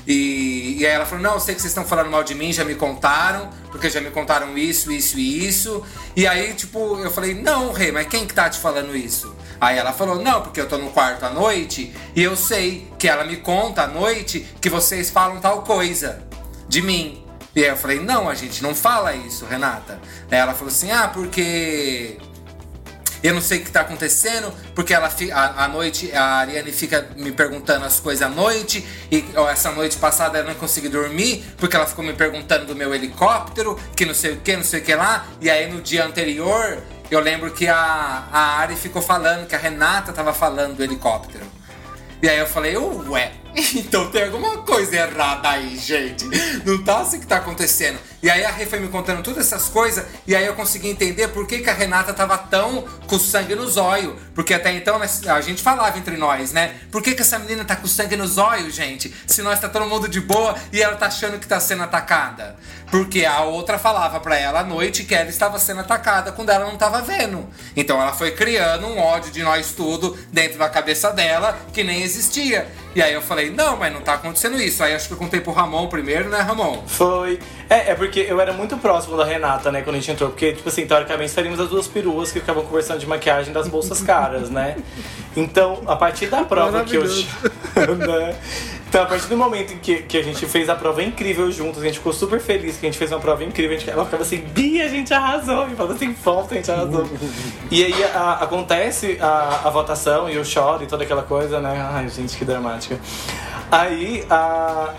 E, 0.07 0.77
e 0.79 0.85
aí 0.85 0.93
ela 0.93 1.05
falou: 1.05 1.23
Não, 1.23 1.33
eu 1.33 1.39
sei 1.39 1.55
que 1.55 1.61
vocês 1.61 1.71
estão 1.71 1.85
falando 1.85 2.09
mal 2.09 2.23
de 2.23 2.35
mim, 2.35 2.53
já 2.53 2.63
me 2.63 2.75
contaram, 2.75 3.49
porque 3.71 3.89
já 3.89 3.99
me 3.99 4.11
contaram 4.11 4.57
isso, 4.57 4.91
isso 4.91 5.17
e 5.17 5.47
isso. 5.47 5.83
E 6.15 6.27
aí, 6.27 6.53
tipo, 6.53 6.99
eu 6.99 7.11
falei: 7.11 7.33
Não, 7.33 7.71
Rei, 7.71 7.91
mas 7.91 8.07
quem 8.07 8.25
que 8.25 8.33
tá 8.33 8.49
te 8.49 8.59
falando 8.59 8.95
isso? 8.95 9.35
Aí 9.59 9.77
ela 9.77 9.93
falou: 9.93 10.21
Não, 10.21 10.41
porque 10.41 10.61
eu 10.61 10.67
tô 10.67 10.77
no 10.77 10.91
quarto 10.91 11.25
à 11.25 11.29
noite 11.29 11.93
e 12.15 12.21
eu 12.21 12.35
sei 12.35 12.87
que 12.99 13.07
ela 13.07 13.23
me 13.23 13.37
conta 13.37 13.83
à 13.83 13.87
noite 13.87 14.45
que 14.61 14.69
vocês 14.69 15.09
falam 15.09 15.39
tal 15.39 15.63
coisa 15.63 16.23
de 16.67 16.81
mim. 16.81 17.23
E 17.55 17.63
aí 17.63 17.69
eu 17.69 17.77
falei: 17.77 17.99
Não, 17.99 18.29
a 18.29 18.35
gente 18.35 18.61
não 18.61 18.75
fala 18.75 19.15
isso, 19.15 19.45
Renata. 19.45 19.99
Aí 20.29 20.37
ela 20.37 20.53
falou 20.53 20.67
assim: 20.67 20.91
Ah, 20.91 21.07
porque. 21.07 22.17
Eu 23.25 23.33
não 23.33 23.41
sei 23.41 23.57
o 23.57 23.63
que 23.63 23.71
tá 23.71 23.81
acontecendo, 23.81 24.53
porque 24.75 24.93
ela 24.93 25.09
a, 25.33 25.63
à 25.65 25.67
noite 25.67 26.11
a 26.13 26.37
Ariane 26.41 26.71
fica 26.71 27.09
me 27.15 27.31
perguntando 27.31 27.83
as 27.83 27.99
coisas 27.99 28.21
à 28.21 28.29
noite, 28.29 28.85
e 29.11 29.25
essa 29.49 29.71
noite 29.71 29.97
passada 29.97 30.37
eu 30.37 30.43
não 30.43 30.53
consegui 30.53 30.89
dormir, 30.89 31.43
porque 31.57 31.75
ela 31.75 31.87
ficou 31.87 32.05
me 32.05 32.13
perguntando 32.13 32.67
do 32.67 32.75
meu 32.75 32.93
helicóptero, 32.93 33.79
que 33.95 34.05
não 34.05 34.13
sei 34.13 34.33
o 34.33 34.37
que, 34.37 34.55
não 34.55 34.63
sei 34.63 34.79
o 34.79 34.83
que 34.83 34.93
lá, 34.93 35.25
e 35.41 35.49
aí 35.49 35.65
no 35.71 35.81
dia 35.81 36.05
anterior 36.05 36.83
eu 37.09 37.19
lembro 37.19 37.49
que 37.49 37.67
a, 37.67 38.27
a 38.31 38.59
Ari 38.59 38.75
ficou 38.75 39.01
falando, 39.01 39.47
que 39.47 39.55
a 39.55 39.59
Renata 39.59 40.13
tava 40.13 40.31
falando 40.31 40.75
do 40.75 40.83
helicóptero. 40.83 41.45
E 42.21 42.29
aí 42.29 42.37
eu 42.37 42.45
falei, 42.45 42.77
ué, 42.77 43.31
então 43.75 44.09
tem 44.11 44.23
alguma 44.23 44.57
coisa 44.59 44.95
errada 44.95 45.49
aí, 45.49 45.77
gente. 45.77 46.25
Não 46.65 46.83
tá 46.83 46.99
assim 46.99 47.19
que 47.19 47.27
tá 47.27 47.37
acontecendo. 47.37 47.97
E 48.21 48.29
aí 48.29 48.43
a 48.43 48.49
Rê 48.51 48.65
foi 48.65 48.79
me 48.79 48.87
contando 48.87 49.21
todas 49.21 49.45
essas 49.45 49.69
coisas, 49.69 50.03
e 50.25 50.35
aí 50.35 50.45
eu 50.45 50.55
consegui 50.55 50.89
entender 50.89 51.27
por 51.27 51.45
que, 51.45 51.59
que 51.59 51.69
a 51.69 51.73
Renata 51.73 52.11
tava 52.11 52.37
tão 52.37 52.83
com 53.07 53.19
sangue 53.19 53.53
nos 53.55 53.77
olhos. 53.77 54.15
Porque 54.33 54.53
até 54.53 54.73
então 54.75 54.97
nós- 54.97 55.25
a 55.27 55.39
gente 55.41 55.61
falava 55.61 55.97
entre 55.97 56.17
nós, 56.17 56.51
né? 56.51 56.75
Por 56.91 57.01
que, 57.03 57.13
que 57.13 57.21
essa 57.21 57.37
menina 57.37 57.63
tá 57.63 57.75
com 57.75 57.87
sangue 57.87 58.15
nos 58.15 58.37
olhos, 58.37 58.73
gente? 58.73 59.13
Se 59.27 59.41
nós 59.41 59.59
tá 59.59 59.69
todo 59.69 59.85
mundo 59.85 60.09
de 60.09 60.19
boa 60.19 60.55
e 60.73 60.81
ela 60.81 60.95
tá 60.95 61.05
achando 61.05 61.39
que 61.39 61.47
tá 61.47 61.59
sendo 61.59 61.83
atacada. 61.83 62.55
Porque 62.89 63.25
a 63.25 63.41
outra 63.41 63.77
falava 63.77 64.19
pra 64.19 64.37
ela 64.37 64.59
à 64.61 64.63
noite 64.63 65.03
que 65.03 65.13
ela 65.13 65.29
estava 65.29 65.59
sendo 65.59 65.81
atacada 65.81 66.31
quando 66.31 66.49
ela 66.49 66.65
não 66.65 66.77
tava 66.77 67.01
vendo. 67.01 67.47
Então 67.75 68.01
ela 68.01 68.13
foi 68.13 68.31
criando 68.31 68.87
um 68.87 68.99
ódio 68.99 69.31
de 69.31 69.43
nós 69.43 69.71
tudo 69.71 70.17
dentro 70.31 70.57
da 70.57 70.69
cabeça 70.69 71.11
dela 71.11 71.57
que 71.73 71.83
nem 71.83 72.01
existia. 72.01 72.67
E 72.95 73.01
aí 73.01 73.13
eu 73.13 73.21
falei, 73.21 73.49
não, 73.49 73.75
mas 73.75 73.93
não 73.93 73.99
tá 73.99 74.13
acontecendo 74.13 74.57
isso. 74.57 74.81
Aí 74.81 74.95
acho 74.95 75.07
que 75.09 75.13
eu 75.13 75.17
contei 75.17 75.41
pro 75.41 75.51
Ramon 75.51 75.87
primeiro, 75.87 76.29
né, 76.29 76.39
Ramon? 76.39 76.81
Foi. 76.87 77.37
É, 77.69 77.91
é 77.91 77.95
porque 77.95 78.19
eu 78.19 78.39
era 78.39 78.53
muito 78.53 78.77
próximo 78.77 79.17
da 79.17 79.25
Renata, 79.25 79.71
né, 79.71 79.81
quando 79.81 79.95
a 79.95 79.99
gente 79.99 80.11
entrou. 80.11 80.29
Porque, 80.29 80.53
tipo 80.53 80.69
assim, 80.69 80.85
teoricamente 80.85 81.31
saímos 81.31 81.59
as 81.59 81.69
duas 81.69 81.87
peruas 81.87 82.31
que 82.31 82.39
ficavam 82.39 82.63
conversando 82.63 82.99
de 82.99 83.07
maquiagem 83.07 83.51
das 83.51 83.67
bolsas 83.67 84.01
caras, 84.03 84.49
né? 84.49 84.77
Então, 85.35 85.81
a 85.87 85.95
partir 85.95 86.27
da 86.27 86.43
prova 86.43 86.83
que 86.83 86.95
eu. 86.95 87.03
né? 87.97 88.35
Então, 88.87 89.03
a 89.03 89.07
partir 89.07 89.27
do 89.27 89.35
momento 89.35 89.73
em 89.73 89.77
que, 89.77 90.03
que 90.03 90.17
a 90.17 90.23
gente 90.23 90.45
fez 90.45 90.69
a 90.69 90.75
prova 90.75 91.03
incrível 91.03 91.51
juntos, 91.51 91.81
a 91.81 91.85
gente 91.85 91.97
ficou 91.97 92.13
super 92.13 92.39
feliz 92.39 92.77
que 92.77 92.85
a 92.85 92.89
gente 92.89 92.97
fez 92.97 93.11
uma 93.11 93.19
prova 93.19 93.43
incrível. 93.43 93.75
A 93.75 93.79
gente, 93.79 93.89
ela 93.89 94.05
ficava 94.05 94.23
assim, 94.23 94.37
Bia, 94.37 94.85
a 94.85 94.87
gente 94.87 95.13
arrasou. 95.13 95.67
E 95.67 95.75
falava 95.75 95.95
assim, 95.95 96.13
foto, 96.13 96.53
a 96.53 96.57
gente 96.57 96.71
arrasou. 96.71 97.09
e 97.69 97.83
aí 97.83 98.03
a- 98.13 98.39
acontece 98.41 99.17
a, 99.19 99.61
a 99.65 99.69
votação 99.69 100.29
e 100.29 100.35
eu 100.35 100.45
choro 100.45 100.83
e 100.83 100.87
toda 100.87 101.03
aquela 101.03 101.23
coisa, 101.23 101.59
né? 101.59 101.85
Ai, 101.91 102.07
gente, 102.07 102.37
que 102.37 102.45
dramática. 102.45 102.97
Aí 103.71 104.25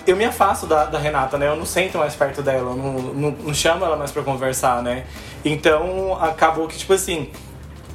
eu 0.07 0.17
me 0.17 0.25
afasto 0.25 0.67
da, 0.67 0.85
da 0.85 0.99
Renata, 0.99 1.39
né? 1.39 1.49
Eu 1.49 1.57
não 1.57 1.67
sento 1.67 1.99
mais 1.99 2.15
perto 2.15 2.43
dela, 2.43 2.73
eu 2.73 2.77
não, 2.77 2.93
não, 2.93 3.31
não 3.31 3.55
chamo 3.55 3.85
ela 3.85 3.97
mais 3.97 4.11
pra 4.11 4.23
conversar, 4.23 4.83
né? 4.83 5.05
Então 5.45 6.19
acabou 6.21 6.67
que, 6.67 6.77
tipo 6.77 6.93
assim, 6.93 7.31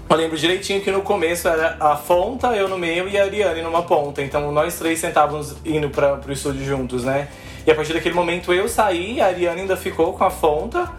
eu 0.10 0.16
lembro 0.16 0.38
direitinho 0.38 0.82
que 0.82 0.92
no 0.92 1.02
começo 1.02 1.48
era 1.48 1.78
a 1.80 1.96
Fonta, 1.96 2.48
eu 2.48 2.68
no 2.68 2.78
meio 2.78 3.08
e 3.08 3.18
a 3.18 3.24
Ariane 3.24 3.62
numa 3.62 3.84
ponta. 3.84 4.22
Então 4.22 4.52
nós 4.52 4.78
três 4.78 5.00
sentávamos 5.00 5.56
indo 5.66 5.90
pra, 5.90 6.18
pro 6.18 6.34
estúdio 6.34 6.66
juntos, 6.66 7.04
né? 7.04 7.28
E 7.66 7.72
a 7.72 7.76
partir 7.76 7.94
daquele 7.94 8.16
momento 8.16 8.54
eu 8.54 8.68
saí, 8.68 9.22
a 9.22 9.28
Ariane 9.28 9.62
ainda 9.62 9.78
ficou 9.78 10.14
com 10.14 10.24
a 10.24 10.30
Fonta. 10.30 10.90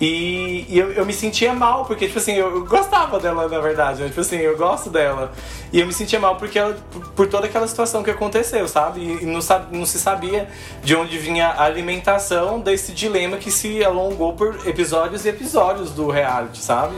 E, 0.00 0.66
e 0.68 0.78
eu, 0.78 0.92
eu 0.92 1.06
me 1.06 1.12
sentia 1.12 1.52
mal, 1.54 1.84
porque, 1.84 2.06
tipo 2.06 2.18
assim, 2.18 2.32
eu, 2.34 2.64
gostava 2.64 3.20
dela, 3.20 3.48
na 3.48 3.58
verdade, 3.60 4.02
né? 4.02 4.08
Tipo 4.08 4.20
assim, 4.20 4.36
eu 4.36 4.56
gosto 4.56 4.90
dela. 4.90 5.32
E 5.72 5.80
eu 5.80 5.86
me 5.86 5.92
sentia 5.92 6.18
mal 6.18 6.36
porque 6.36 6.58
ela, 6.58 6.76
por, 7.14 7.26
toda 7.28 7.46
aquela 7.46 7.66
situação 7.66 8.02
que 8.02 8.10
aconteceu, 8.10 8.66
sabe? 8.66 9.00
E, 9.00 9.22
e 9.22 9.26
não, 9.26 9.40
não 9.70 9.86
se 9.86 9.98
sabia 9.98 10.48
de 10.82 10.96
onde 10.96 11.16
vinha 11.18 11.48
a 11.48 11.64
alimentação 11.64 12.60
desse 12.60 12.92
dilema 12.92 13.36
que 13.36 13.50
se 13.50 13.84
alongou 13.84 14.32
por 14.32 14.66
episódios 14.66 15.24
e 15.24 15.28
episódios 15.28 15.90
do 15.90 16.10
reality, 16.10 16.58
sabe? 16.58 16.94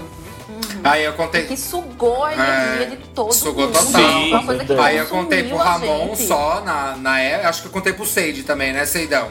Aí 0.82 1.04
eu 1.04 1.12
contei. 1.14 1.46
Que 1.46 1.56
sugou 1.56 2.24
a 2.24 2.32
energia 2.32 2.96
de 2.96 2.96
todo 3.08 3.32
Sugou 3.32 3.66
mundo. 3.66 3.78
total. 3.78 3.92
Foi 3.92 4.30
uma 4.30 4.42
coisa 4.44 4.64
que 4.64 4.72
Aí 4.72 4.96
eu 4.96 5.06
contei 5.06 5.42
pro 5.44 5.56
Ramon 5.56 6.14
só 6.14 6.60
na, 6.60 6.96
na 6.96 7.20
época. 7.20 7.48
Acho 7.48 7.62
que 7.62 7.68
eu 7.68 7.72
contei 7.72 7.92
pro 7.92 8.06
Seide 8.06 8.42
também, 8.42 8.72
né, 8.72 8.86
Seidão? 8.86 9.28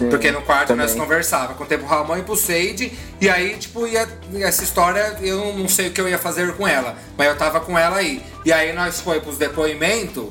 Sim, 0.00 0.08
Porque 0.08 0.30
no 0.30 0.40
quarto 0.40 0.74
nós 0.74 0.92
também. 0.92 1.06
conversava. 1.06 1.52
Contei 1.52 1.76
pro 1.76 1.86
Ramon 1.86 2.16
e 2.16 2.22
pro 2.22 2.34
Seide. 2.34 2.90
E 3.20 3.28
aí, 3.28 3.56
tipo, 3.58 3.86
ia, 3.86 4.08
essa 4.40 4.64
história 4.64 5.18
eu 5.20 5.52
não 5.52 5.68
sei 5.68 5.88
o 5.88 5.92
que 5.92 6.00
eu 6.00 6.08
ia 6.08 6.18
fazer 6.18 6.56
com 6.56 6.66
ela. 6.66 6.96
Mas 7.18 7.28
eu 7.28 7.36
tava 7.36 7.60
com 7.60 7.78
ela 7.78 7.98
aí. 7.98 8.24
E 8.44 8.50
aí 8.50 8.72
nós 8.72 9.00
foi 9.00 9.20
pros 9.20 9.36
depoimentos. 9.36 10.28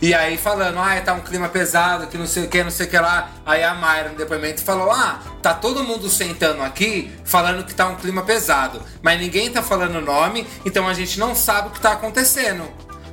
E 0.00 0.14
aí 0.14 0.38
falando, 0.38 0.78
ah, 0.78 1.00
tá 1.00 1.12
um 1.12 1.20
clima 1.20 1.48
pesado, 1.48 2.06
que 2.06 2.16
não 2.16 2.26
sei 2.26 2.44
o 2.44 2.48
que, 2.48 2.62
não 2.62 2.70
sei 2.70 2.86
o 2.86 2.88
que 2.88 2.96
lá. 2.96 3.30
Aí 3.44 3.64
a 3.64 3.74
Mayra 3.74 4.10
no 4.10 4.14
depoimento 4.14 4.62
falou, 4.62 4.92
ah, 4.92 5.20
tá 5.42 5.52
todo 5.52 5.82
mundo 5.82 6.08
sentando 6.08 6.62
aqui 6.62 7.10
falando 7.24 7.64
que 7.64 7.74
tá 7.74 7.88
um 7.88 7.96
clima 7.96 8.22
pesado. 8.22 8.80
Mas 9.02 9.18
ninguém 9.18 9.50
tá 9.50 9.60
falando 9.60 9.96
o 9.96 10.00
nome, 10.00 10.46
então 10.64 10.86
a 10.86 10.94
gente 10.94 11.18
não 11.18 11.34
sabe 11.34 11.68
o 11.68 11.70
que 11.72 11.80
tá 11.80 11.92
acontecendo. 11.94 12.62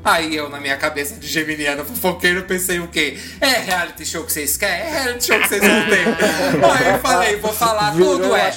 Aí 0.06 0.36
eu, 0.36 0.48
na 0.50 0.60
minha 0.60 0.78
cabeça 0.78 1.16
de 1.16 1.28
geminiano 1.28 1.84
fofoqueiro, 1.84 2.44
pensei 2.44 2.80
o 2.80 2.88
quê? 2.88 3.18
É 3.42 3.62
reality 3.62 4.06
show 4.06 4.24
que 4.24 4.32
vocês 4.32 4.56
querem? 4.56 4.86
É 4.86 5.02
reality 5.02 5.26
show 5.26 5.40
que 5.40 5.48
vocês 5.48 5.64
não 5.64 5.90
têm? 5.90 6.06
Aí 6.78 6.94
eu 6.94 7.00
falei, 7.00 7.36
vou 7.38 7.52
falar 7.52 7.90
Virou 7.90 8.20
tudo, 8.20 8.36
é. 8.36 8.52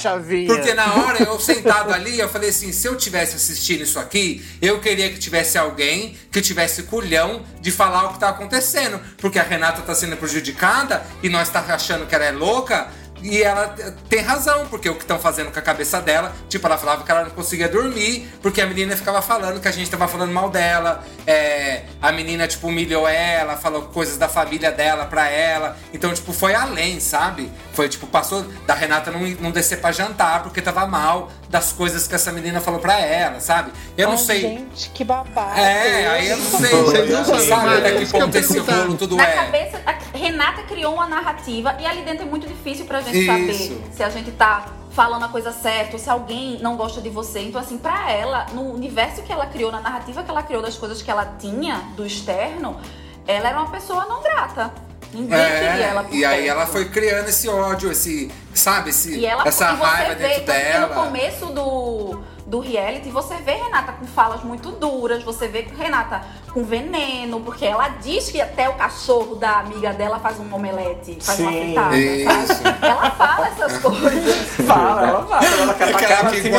Porque 0.47 0.75
na 0.75 0.95
hora 0.97 1.23
eu 1.23 1.41
sentado 1.41 1.91
ali, 1.91 2.19
eu 2.19 2.29
falei 2.29 2.51
assim, 2.51 2.71
se 2.71 2.87
eu 2.87 2.97
tivesse 2.97 3.37
assistindo 3.37 3.83
isso 3.83 3.99
aqui, 3.99 4.45
eu 4.61 4.79
queria 4.79 5.09
que 5.09 5.19
tivesse 5.19 5.57
alguém 5.57 6.19
que 6.31 6.43
tivesse 6.43 6.83
culhão 6.83 7.43
de 7.63 7.71
falar 7.71 8.05
o 8.05 8.13
que 8.13 8.21
tá 8.21 8.29
acontecendo. 8.29 9.01
Porque 9.17 9.39
a 9.39 9.43
Renata 9.43 9.81
tá 9.81 9.95
sendo 9.95 10.19
prejudicada 10.19 11.03
e 11.23 11.31
nós 11.31 11.49
tá 11.49 11.61
achando 11.67 12.05
que 12.05 12.15
ela 12.15 12.27
é 12.27 12.31
louca. 12.31 12.89
E 13.23 13.43
ela 13.43 13.75
tem 14.09 14.21
razão, 14.21 14.67
porque 14.69 14.89
o 14.89 14.95
que 14.95 15.03
estão 15.03 15.19
fazendo 15.19 15.51
com 15.51 15.59
a 15.59 15.63
cabeça 15.63 16.01
dela, 16.01 16.35
tipo, 16.49 16.67
ela 16.67 16.79
falava 16.79 17.05
que 17.05 17.11
ela 17.11 17.25
não 17.25 17.31
conseguia 17.31 17.69
dormir, 17.69 18.29
porque 18.41 18.61
a 18.61 18.67
menina 18.67 18.97
ficava 18.97 19.21
falando 19.21 19.61
que 19.61 19.69
a 19.69 19.73
gente 19.73 19.91
tava 19.91 20.07
falando 20.07 20.33
mal 20.33 20.51
dela. 20.51 21.05
É, 21.27 21.85
a 22.01 22.13
menina, 22.13 22.47
tipo, 22.47 22.69
humilhou 22.69 23.09
ela, 23.09 23.57
falou 23.57 23.83
coisas 23.83 24.17
da 24.17 24.29
família 24.29 24.71
dela 24.71 25.05
pra 25.07 25.29
ela. 25.29 25.77
Então, 25.93 26.13
tipo, 26.13 26.33
foi 26.33 26.55
além, 26.55 27.01
sabe? 27.01 27.51
Foi, 27.73 27.89
tipo, 27.89 28.07
passou 28.07 28.45
da 28.67 28.75
Renata 28.75 29.11
não, 29.11 29.21
não 29.41 29.51
descer 29.51 29.81
pra 29.81 29.93
jantar, 29.93 30.43
porque 30.43 30.63
tava 30.63 30.87
mal 30.87 31.31
das 31.49 31.73
coisas 31.73 32.07
que 32.07 32.15
essa 32.15 32.31
menina 32.31 32.61
falou 32.61 32.79
pra 32.81 32.99
ela, 33.01 33.41
sabe? 33.41 33.73
Eu 33.97 34.09
não 34.09 34.17
Ai, 34.17 34.19
sei. 34.19 34.41
Gente, 34.41 34.91
que 34.91 35.03
babado. 35.03 35.59
É, 35.59 36.07
aí 36.09 36.29
eu 36.29 36.37
não 36.37 36.51
sei, 36.59 36.71
Vocês 36.71 37.11
não 37.11 37.25
sabem, 37.25 37.49
sabe 37.49 37.77
até 37.77 37.93
que 37.93 38.07
ponto 38.07 38.37
esse 38.37 38.59
rolo 38.59 38.95
tudo 38.97 39.17
Na 39.17 39.25
é. 39.27 39.35
cabeça, 39.35 39.83
a 39.87 40.17
Renata 40.17 40.63
criou 40.63 40.95
uma 40.95 41.07
narrativa 41.07 41.75
e 41.81 41.87
ali 41.87 42.03
dentro 42.03 42.25
é 42.25 42.27
muito 42.27 42.47
difícil 42.47 42.85
pra 42.85 43.01
gente 43.01 43.19
Isso. 43.19 43.27
saber 43.27 43.83
se 43.93 44.03
a 44.03 44.11
gente 44.11 44.31
tá 44.33 44.67
falando 44.91 45.25
a 45.25 45.29
coisa 45.29 45.53
certa, 45.53 45.93
ou 45.93 45.99
se 45.99 46.11
alguém 46.11 46.59
não 46.61 46.77
gosta 46.77 47.01
de 47.01 47.09
você. 47.09 47.41
Então, 47.41 47.61
assim, 47.61 47.79
pra 47.79 48.11
ela, 48.11 48.47
no 48.53 48.75
universo 48.75 49.23
que 49.23 49.33
ela 49.33 49.47
criou, 49.47 49.71
na 49.71 49.81
narrativa 49.81 50.25
que 50.25 50.31
ela 50.31 50.43
criou 50.43 50.61
das 50.61 50.77
coisas 50.77 51.01
que 51.01 51.11
ela 51.11 51.37
tinha 51.39 51.77
do 51.97 52.05
externo, 52.05 52.81
ela 53.27 53.49
era 53.49 53.59
uma 53.61 53.71
pessoa 53.71 54.07
não 54.07 54.23
grata. 54.23 54.73
Ninguém 55.13 55.39
queria 55.39 55.87
ela 55.87 56.03
por 56.05 56.15
É, 56.15 56.17
e 56.17 56.25
aí 56.25 56.49
ela 56.49 56.67
foi 56.67 56.85
criando 56.89 57.29
esse 57.29 57.49
ódio, 57.49 57.91
esse, 57.91 58.31
sabe, 58.55 58.91
esse, 58.91 59.17
E 59.17 59.25
ela 59.27 59.47
essa 59.47 59.73
e 59.73 59.77
você 59.77 59.85
raiva 59.85 60.15
vê, 60.15 60.29
dentro 60.29 60.45
dela. 60.45 60.87
No 60.89 61.03
começo 61.03 61.47
do, 61.47 62.21
do 62.47 62.61
reality, 62.61 63.09
você 63.11 63.37
vê 63.37 63.53
Renata 63.53 63.93
com 63.93 64.07
falas 64.07 64.43
muito 64.43 64.71
duras, 64.73 65.23
você 65.23 65.49
vê 65.49 65.67
Renata 65.79 66.23
com 66.53 66.63
veneno, 66.65 67.41
porque 67.41 67.65
ela 67.65 67.89
diz 67.89 68.31
que 68.31 68.41
até 68.41 68.69
o 68.69 68.75
cachorro 68.75 69.35
da 69.37 69.61
amiga 69.61 69.93
dela 69.93 70.19
faz 70.19 70.39
um 70.41 70.55
omelete, 70.55 71.19
faz 71.23 71.39
uma 71.41 71.53
Sim, 71.53 71.59
fritada, 71.67 71.97
isso. 71.97 72.55
sabe? 72.63 72.87
Ela 72.87 73.11
fala 73.11 73.47
essas 73.49 73.79
coisas. 73.79 74.49
Fala, 74.67 75.07
ela 75.07 75.27
fala. 75.27 75.45
Ela 75.47 75.75
quer 75.75 75.85
Aquela 75.95 76.15
atacar, 76.21 76.31
que 76.33 76.41
vou 76.43 76.51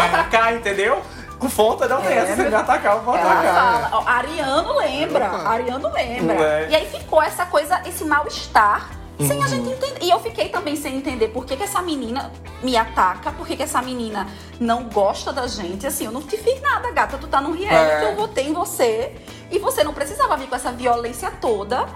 né? 0.00 0.06
atacar, 0.12 0.54
entendeu? 0.54 1.02
Com 1.38 1.48
fonte 1.48 1.86
não 1.86 2.00
tem 2.02 2.12
É, 2.12 2.18
essa, 2.18 2.36
se 2.36 2.48
me 2.48 2.54
atacar, 2.54 2.96
eu 2.96 3.02
vou 3.02 3.16
Ela 3.16 3.32
atacar. 3.32 3.90
fala, 3.90 3.90
ó, 4.02 4.08
Ariano 4.08 4.76
lembra, 4.76 5.26
Opa. 5.26 5.48
Ariano 5.48 5.92
lembra. 5.92 6.34
É. 6.34 6.68
E 6.70 6.74
aí 6.74 6.86
ficou 6.88 7.22
essa 7.22 7.46
coisa, 7.46 7.80
esse 7.86 8.04
mal-estar, 8.04 8.90
sem 9.20 9.32
a 9.38 9.40
Uhum. 9.42 9.48
gente 9.48 9.68
entender. 9.70 9.98
E 10.04 10.10
eu 10.10 10.18
fiquei 10.20 10.48
também 10.48 10.74
sem 10.76 10.96
entender 10.96 11.28
por 11.28 11.44
que, 11.44 11.56
que 11.56 11.62
essa 11.62 11.80
menina 11.82 12.32
me 12.62 12.76
ataca, 12.76 13.30
por 13.32 13.46
que, 13.46 13.56
que 13.56 13.62
essa 13.62 13.80
menina 13.82 14.26
não 14.60 14.84
gosta 14.84 15.32
da 15.32 15.46
gente. 15.46 15.86
Assim, 15.86 16.04
eu 16.06 16.12
não 16.12 16.22
te 16.22 16.36
fiz 16.36 16.60
nada, 16.60 16.90
gata. 16.92 17.18
Tu 17.18 17.26
tá 17.28 17.40
num 17.40 17.52
reality, 17.52 18.04
É. 18.04 18.10
eu 18.12 18.16
votei 18.16 18.48
em 18.48 18.52
você. 18.52 19.14
E 19.50 19.58
você 19.58 19.82
não 19.84 19.94
precisava 19.94 20.36
vir 20.36 20.48
com 20.48 20.56
essa 20.56 20.70
violência 20.72 21.30
toda 21.40 21.86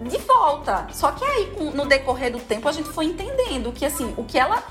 de 0.00 0.18
volta. 0.18 0.86
Só 0.92 1.12
que 1.12 1.24
aí, 1.24 1.52
no 1.74 1.86
decorrer 1.86 2.32
do 2.32 2.38
tempo, 2.40 2.68
a 2.68 2.72
gente 2.72 2.88
foi 2.88 3.04
entendendo 3.06 3.70
que, 3.72 3.84
assim, 3.84 4.14
o 4.16 4.24
que 4.24 4.38
ela. 4.38 4.62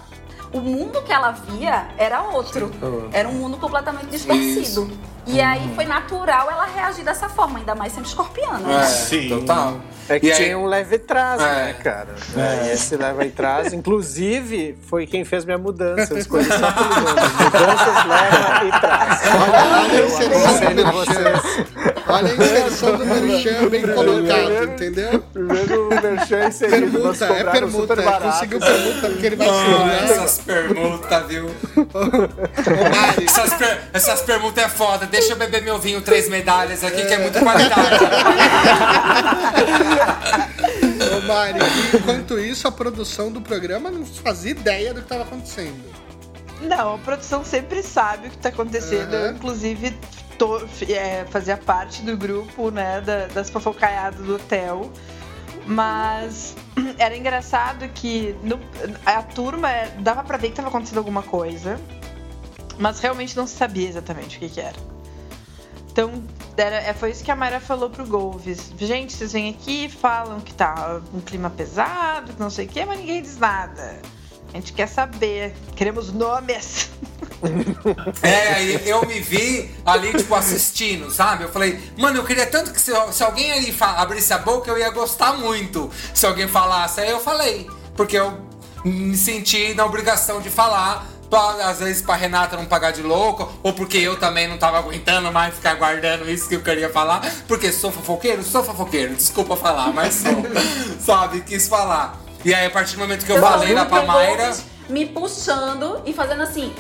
O 0.53 0.59
mundo 0.59 1.01
que 1.03 1.13
ela 1.13 1.31
via 1.31 1.87
era 1.97 2.21
outro. 2.23 2.71
Era 3.13 3.27
um 3.29 3.33
mundo 3.33 3.57
completamente 3.57 4.07
distorcido. 4.07 4.91
E 5.25 5.39
aí 5.39 5.71
foi 5.75 5.85
natural 5.85 6.49
ela 6.49 6.65
reagir 6.65 7.05
dessa 7.05 7.29
forma, 7.29 7.59
ainda 7.59 7.75
mais 7.75 7.93
sendo 7.93 8.05
escorpiana. 8.05 8.59
É, 8.59 8.77
né? 8.79 8.83
Sim. 8.85 9.29
total. 9.29 9.79
É 10.09 10.19
que 10.19 10.25
E 10.27 10.31
aí- 10.31 10.37
tinha 10.37 10.57
um 10.57 10.65
leve 10.65 10.97
trás, 10.97 11.39
É. 11.39 11.45
né, 11.45 11.73
cara? 11.73 12.15
É. 12.35 12.73
Esse 12.73 12.97
leva 12.97 13.23
e 13.23 13.29
trás, 13.29 13.71
inclusive, 13.71 14.75
foi 14.89 15.05
quem 15.05 15.23
fez 15.23 15.45
minha 15.45 15.59
mudança. 15.59 16.13
Eu 16.13 16.17
escolhi 16.17 16.45
só 16.45 16.71
pelo 16.71 16.89
nome. 16.89 17.21
Mudanças 17.43 18.05
leva 18.07 18.65
e 18.65 18.79
trás. 18.81 19.21
Olha, 19.53 19.97
Eu 19.99 20.07
aconselho 20.07 20.87
Merchan. 20.87 21.90
Olha 22.11 22.31
a 22.31 22.35
inserção 22.35 22.97
do 22.97 23.05
Merchan 23.05 23.69
bem 23.69 23.81
colocado, 23.81 24.63
entendeu? 24.63 25.23
Primeiro 25.33 25.87
o 25.87 25.89
merchan 25.89 26.47
inserido, 26.47 26.99
nós 26.99 27.17
Permuta, 27.19 27.33
é 27.39 27.51
permuta. 27.51 27.93
é. 28.01 28.19
Conseguiu 28.19 28.59
permuta 28.59 29.09
porque 29.09 29.25
ele 29.25 29.35
vai 29.35 29.47
se 29.47 29.53
olhar. 29.53 30.03
essas 30.03 30.37
permutas, 30.39 31.27
viu? 31.27 31.45
Ô, 31.47 32.95
Mari, 32.95 33.25
Essas, 33.25 33.53
per- 33.53 33.81
essas 33.93 34.21
permutas 34.21 34.63
é 34.63 34.69
foda. 34.69 35.05
Deixa 35.05 35.33
eu 35.33 35.37
beber 35.37 35.61
meu 35.63 35.79
vinho, 35.79 36.01
três 36.01 36.29
medalhas 36.29 36.83
aqui, 36.83 37.05
que 37.05 37.13
é 37.13 37.17
muito 37.19 37.39
qualidade. 37.39 38.05
ô, 41.17 41.27
Mari, 41.27 41.59
enquanto 41.93 42.39
isso, 42.39 42.67
a 42.67 42.71
produção 42.71 43.31
do 43.31 43.41
programa 43.41 43.89
não 43.91 44.05
fazia 44.05 44.51
ideia 44.51 44.93
do 44.93 44.99
que 45.01 45.05
estava 45.05 45.23
acontecendo. 45.23 45.81
Não, 46.61 46.95
a 46.95 46.97
produção 46.99 47.43
sempre 47.43 47.81
sabe 47.81 48.27
o 48.27 48.31
que 48.31 48.37
tá 48.37 48.49
acontecendo. 48.49 49.13
Eu, 49.13 49.25
Aham. 49.25 49.33
inclusive, 49.35 49.97
tô- 50.41 50.67
é, 50.91 51.23
fazia 51.29 51.55
parte 51.55 52.01
do 52.01 52.17
grupo, 52.17 52.71
né, 52.71 52.99
da- 53.01 53.27
das 53.27 53.49
fofocaiadas 53.51 54.25
do 54.25 54.35
hotel. 54.35 54.91
Mas 55.67 56.55
era 56.97 57.15
engraçado 57.15 57.87
que 57.89 58.35
no- 58.43 58.59
a 59.05 59.21
turma 59.21 59.69
é, 59.71 59.87
dava 59.99 60.23
pra 60.23 60.37
ver 60.37 60.49
que 60.49 60.55
tava 60.55 60.69
acontecendo 60.69 60.97
alguma 60.97 61.21
coisa, 61.21 61.79
mas 62.79 62.99
realmente 62.99 63.37
não 63.37 63.45
se 63.45 63.55
sabia 63.55 63.87
exatamente 63.87 64.37
o 64.37 64.39
que, 64.39 64.49
que 64.49 64.59
era. 64.59 64.75
Então, 65.91 66.23
era, 66.57 66.77
é, 66.77 66.93
foi 66.93 67.11
isso 67.11 67.23
que 67.23 67.29
a 67.29 67.35
Mayra 67.35 67.59
falou 67.59 67.89
pro 67.89 68.05
Golves. 68.07 68.71
Gente, 68.79 69.13
vocês 69.13 69.33
vêm 69.33 69.49
aqui 69.49 69.89
falam 69.89 70.39
que 70.39 70.53
tá 70.53 71.01
um 71.13 71.19
clima 71.19 71.49
pesado, 71.49 72.33
que 72.33 72.39
não 72.39 72.49
sei 72.49 72.65
o 72.65 72.69
quê, 72.69 72.85
mas 72.85 72.97
ninguém 72.99 73.21
diz 73.21 73.37
nada. 73.37 73.99
A 74.53 74.57
gente 74.57 74.73
quer 74.73 74.87
saber. 74.87 75.53
Queremos 75.75 76.11
nomes. 76.11 76.89
É, 78.23 78.53
aí 78.53 78.87
eu 78.89 79.05
me 79.05 79.19
vi 79.19 79.71
ali, 79.85 80.13
tipo, 80.13 80.33
assistindo, 80.35 81.09
sabe? 81.11 81.43
Eu 81.43 81.49
falei, 81.49 81.79
mano, 81.97 82.17
eu 82.17 82.23
queria 82.23 82.45
tanto 82.45 82.71
que 82.71 82.79
se, 82.79 82.91
se 83.11 83.23
alguém 83.23 83.51
ali 83.51 83.75
abrisse 83.79 84.33
a 84.33 84.37
boca, 84.37 84.69
eu 84.69 84.77
ia 84.77 84.89
gostar 84.91 85.33
muito. 85.33 85.89
Se 86.13 86.25
alguém 86.25 86.47
falasse, 86.47 87.01
aí 87.01 87.09
eu 87.09 87.19
falei. 87.19 87.69
Porque 87.95 88.17
eu 88.17 88.37
me 88.85 89.15
senti 89.17 89.73
na 89.73 89.85
obrigação 89.85 90.39
de 90.41 90.49
falar. 90.49 91.05
pra- 91.29 91.69
Às 91.69 91.79
vezes 91.79 92.01
pra 92.01 92.15
Renata 92.15 92.57
não 92.57 92.65
pagar 92.65 92.91
de 92.91 93.01
louco, 93.01 93.51
ou 93.63 93.71
porque 93.73 93.97
eu 93.97 94.17
também 94.19 94.47
não 94.47 94.57
tava 94.57 94.77
aguentando 94.79 95.31
mais 95.31 95.53
ficar 95.55 95.75
guardando 95.75 96.29
isso 96.29 96.47
que 96.49 96.55
eu 96.55 96.61
queria 96.61 96.89
falar. 96.89 97.21
Porque 97.47 97.71
sou 97.71 97.91
fofoqueiro? 97.91 98.43
Sou 98.43 98.63
fofoqueiro, 98.63 99.15
desculpa 99.15 99.55
falar, 99.55 99.93
mas 99.93 100.15
sou. 100.15 100.43
sabe? 100.99 101.41
Quis 101.41 101.67
falar. 101.67 102.19
E 102.43 102.53
aí, 102.53 102.65
a 102.65 102.69
partir 102.71 102.95
do 102.95 102.99
momento 102.99 103.25
que 103.25 103.31
eu 103.31 103.35
Eu 103.37 103.41
falei 103.41 103.73
o 103.73 104.07
Mayra. 104.07 104.43
Gomes 104.45 104.63
Me 104.89 105.05
puxando 105.05 106.01
e 106.05 106.11
fazendo 106.11 106.41
assim, 106.41 106.73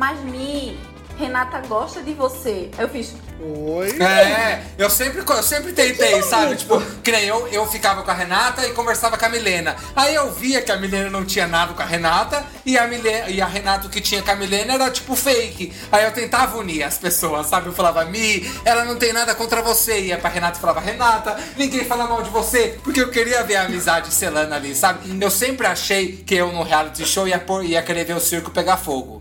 mas 0.00 0.18
Mi, 0.20 0.78
Renata 1.18 1.60
gosta 1.68 2.02
de 2.02 2.14
você. 2.14 2.70
Aí 2.78 2.84
eu 2.84 2.88
fiz, 2.88 3.14
Oi? 3.42 4.02
É, 4.02 4.62
eu 4.78 4.88
sempre, 4.88 5.22
eu 5.26 5.42
sempre 5.42 5.72
tentei, 5.72 6.22
sabe? 6.22 6.56
Tipo, 6.56 6.80
que 7.02 7.12
nem 7.12 7.24
eu, 7.24 7.46
eu 7.48 7.66
ficava 7.66 8.02
com 8.02 8.10
a 8.10 8.14
Renata 8.14 8.66
e 8.66 8.72
conversava 8.72 9.18
com 9.18 9.24
a 9.26 9.28
Milena. 9.28 9.76
Aí 9.94 10.14
eu 10.14 10.32
via 10.32 10.62
que 10.62 10.72
a 10.72 10.76
Milena 10.78 11.10
não 11.10 11.24
tinha 11.24 11.46
nada 11.46 11.74
com 11.74 11.82
a 11.82 11.84
Renata 11.84 12.42
e 12.64 12.78
a, 12.78 12.86
Milena, 12.86 13.28
e 13.28 13.42
a 13.42 13.46
Renata 13.46 13.86
o 13.88 13.90
que 13.90 14.00
tinha 14.00 14.22
com 14.22 14.30
a 14.30 14.36
Milena 14.36 14.72
era 14.72 14.90
tipo 14.90 15.14
fake. 15.14 15.70
Aí 15.92 16.04
eu 16.04 16.12
tentava 16.12 16.56
unir 16.56 16.82
as 16.82 16.96
pessoas, 16.96 17.46
sabe? 17.46 17.66
Eu 17.66 17.74
falava, 17.74 18.02
Mi, 18.06 18.50
ela 18.64 18.86
não 18.86 18.96
tem 18.96 19.12
nada 19.12 19.34
contra 19.34 19.60
você. 19.60 20.00
E 20.00 20.06
ia 20.06 20.16
pra 20.16 20.30
Renata 20.30 20.56
e 20.56 20.60
falava, 20.62 20.80
Renata, 20.80 21.38
ninguém 21.58 21.84
fala 21.84 22.06
mal 22.06 22.22
de 22.22 22.30
você. 22.30 22.78
Porque 22.82 23.00
eu 23.02 23.10
queria 23.10 23.42
ver 23.42 23.56
a 23.56 23.64
amizade 23.64 24.12
selando 24.14 24.54
ali, 24.54 24.74
sabe? 24.74 25.18
Eu 25.22 25.30
sempre 25.30 25.66
achei 25.66 26.16
que 26.16 26.34
eu 26.34 26.50
no 26.52 26.62
reality 26.62 27.06
show 27.06 27.28
ia, 27.28 27.38
pôr, 27.38 27.64
ia 27.64 27.82
querer 27.82 28.04
ver 28.04 28.16
o 28.16 28.20
circo 28.20 28.50
pegar 28.50 28.78
fogo. 28.78 29.19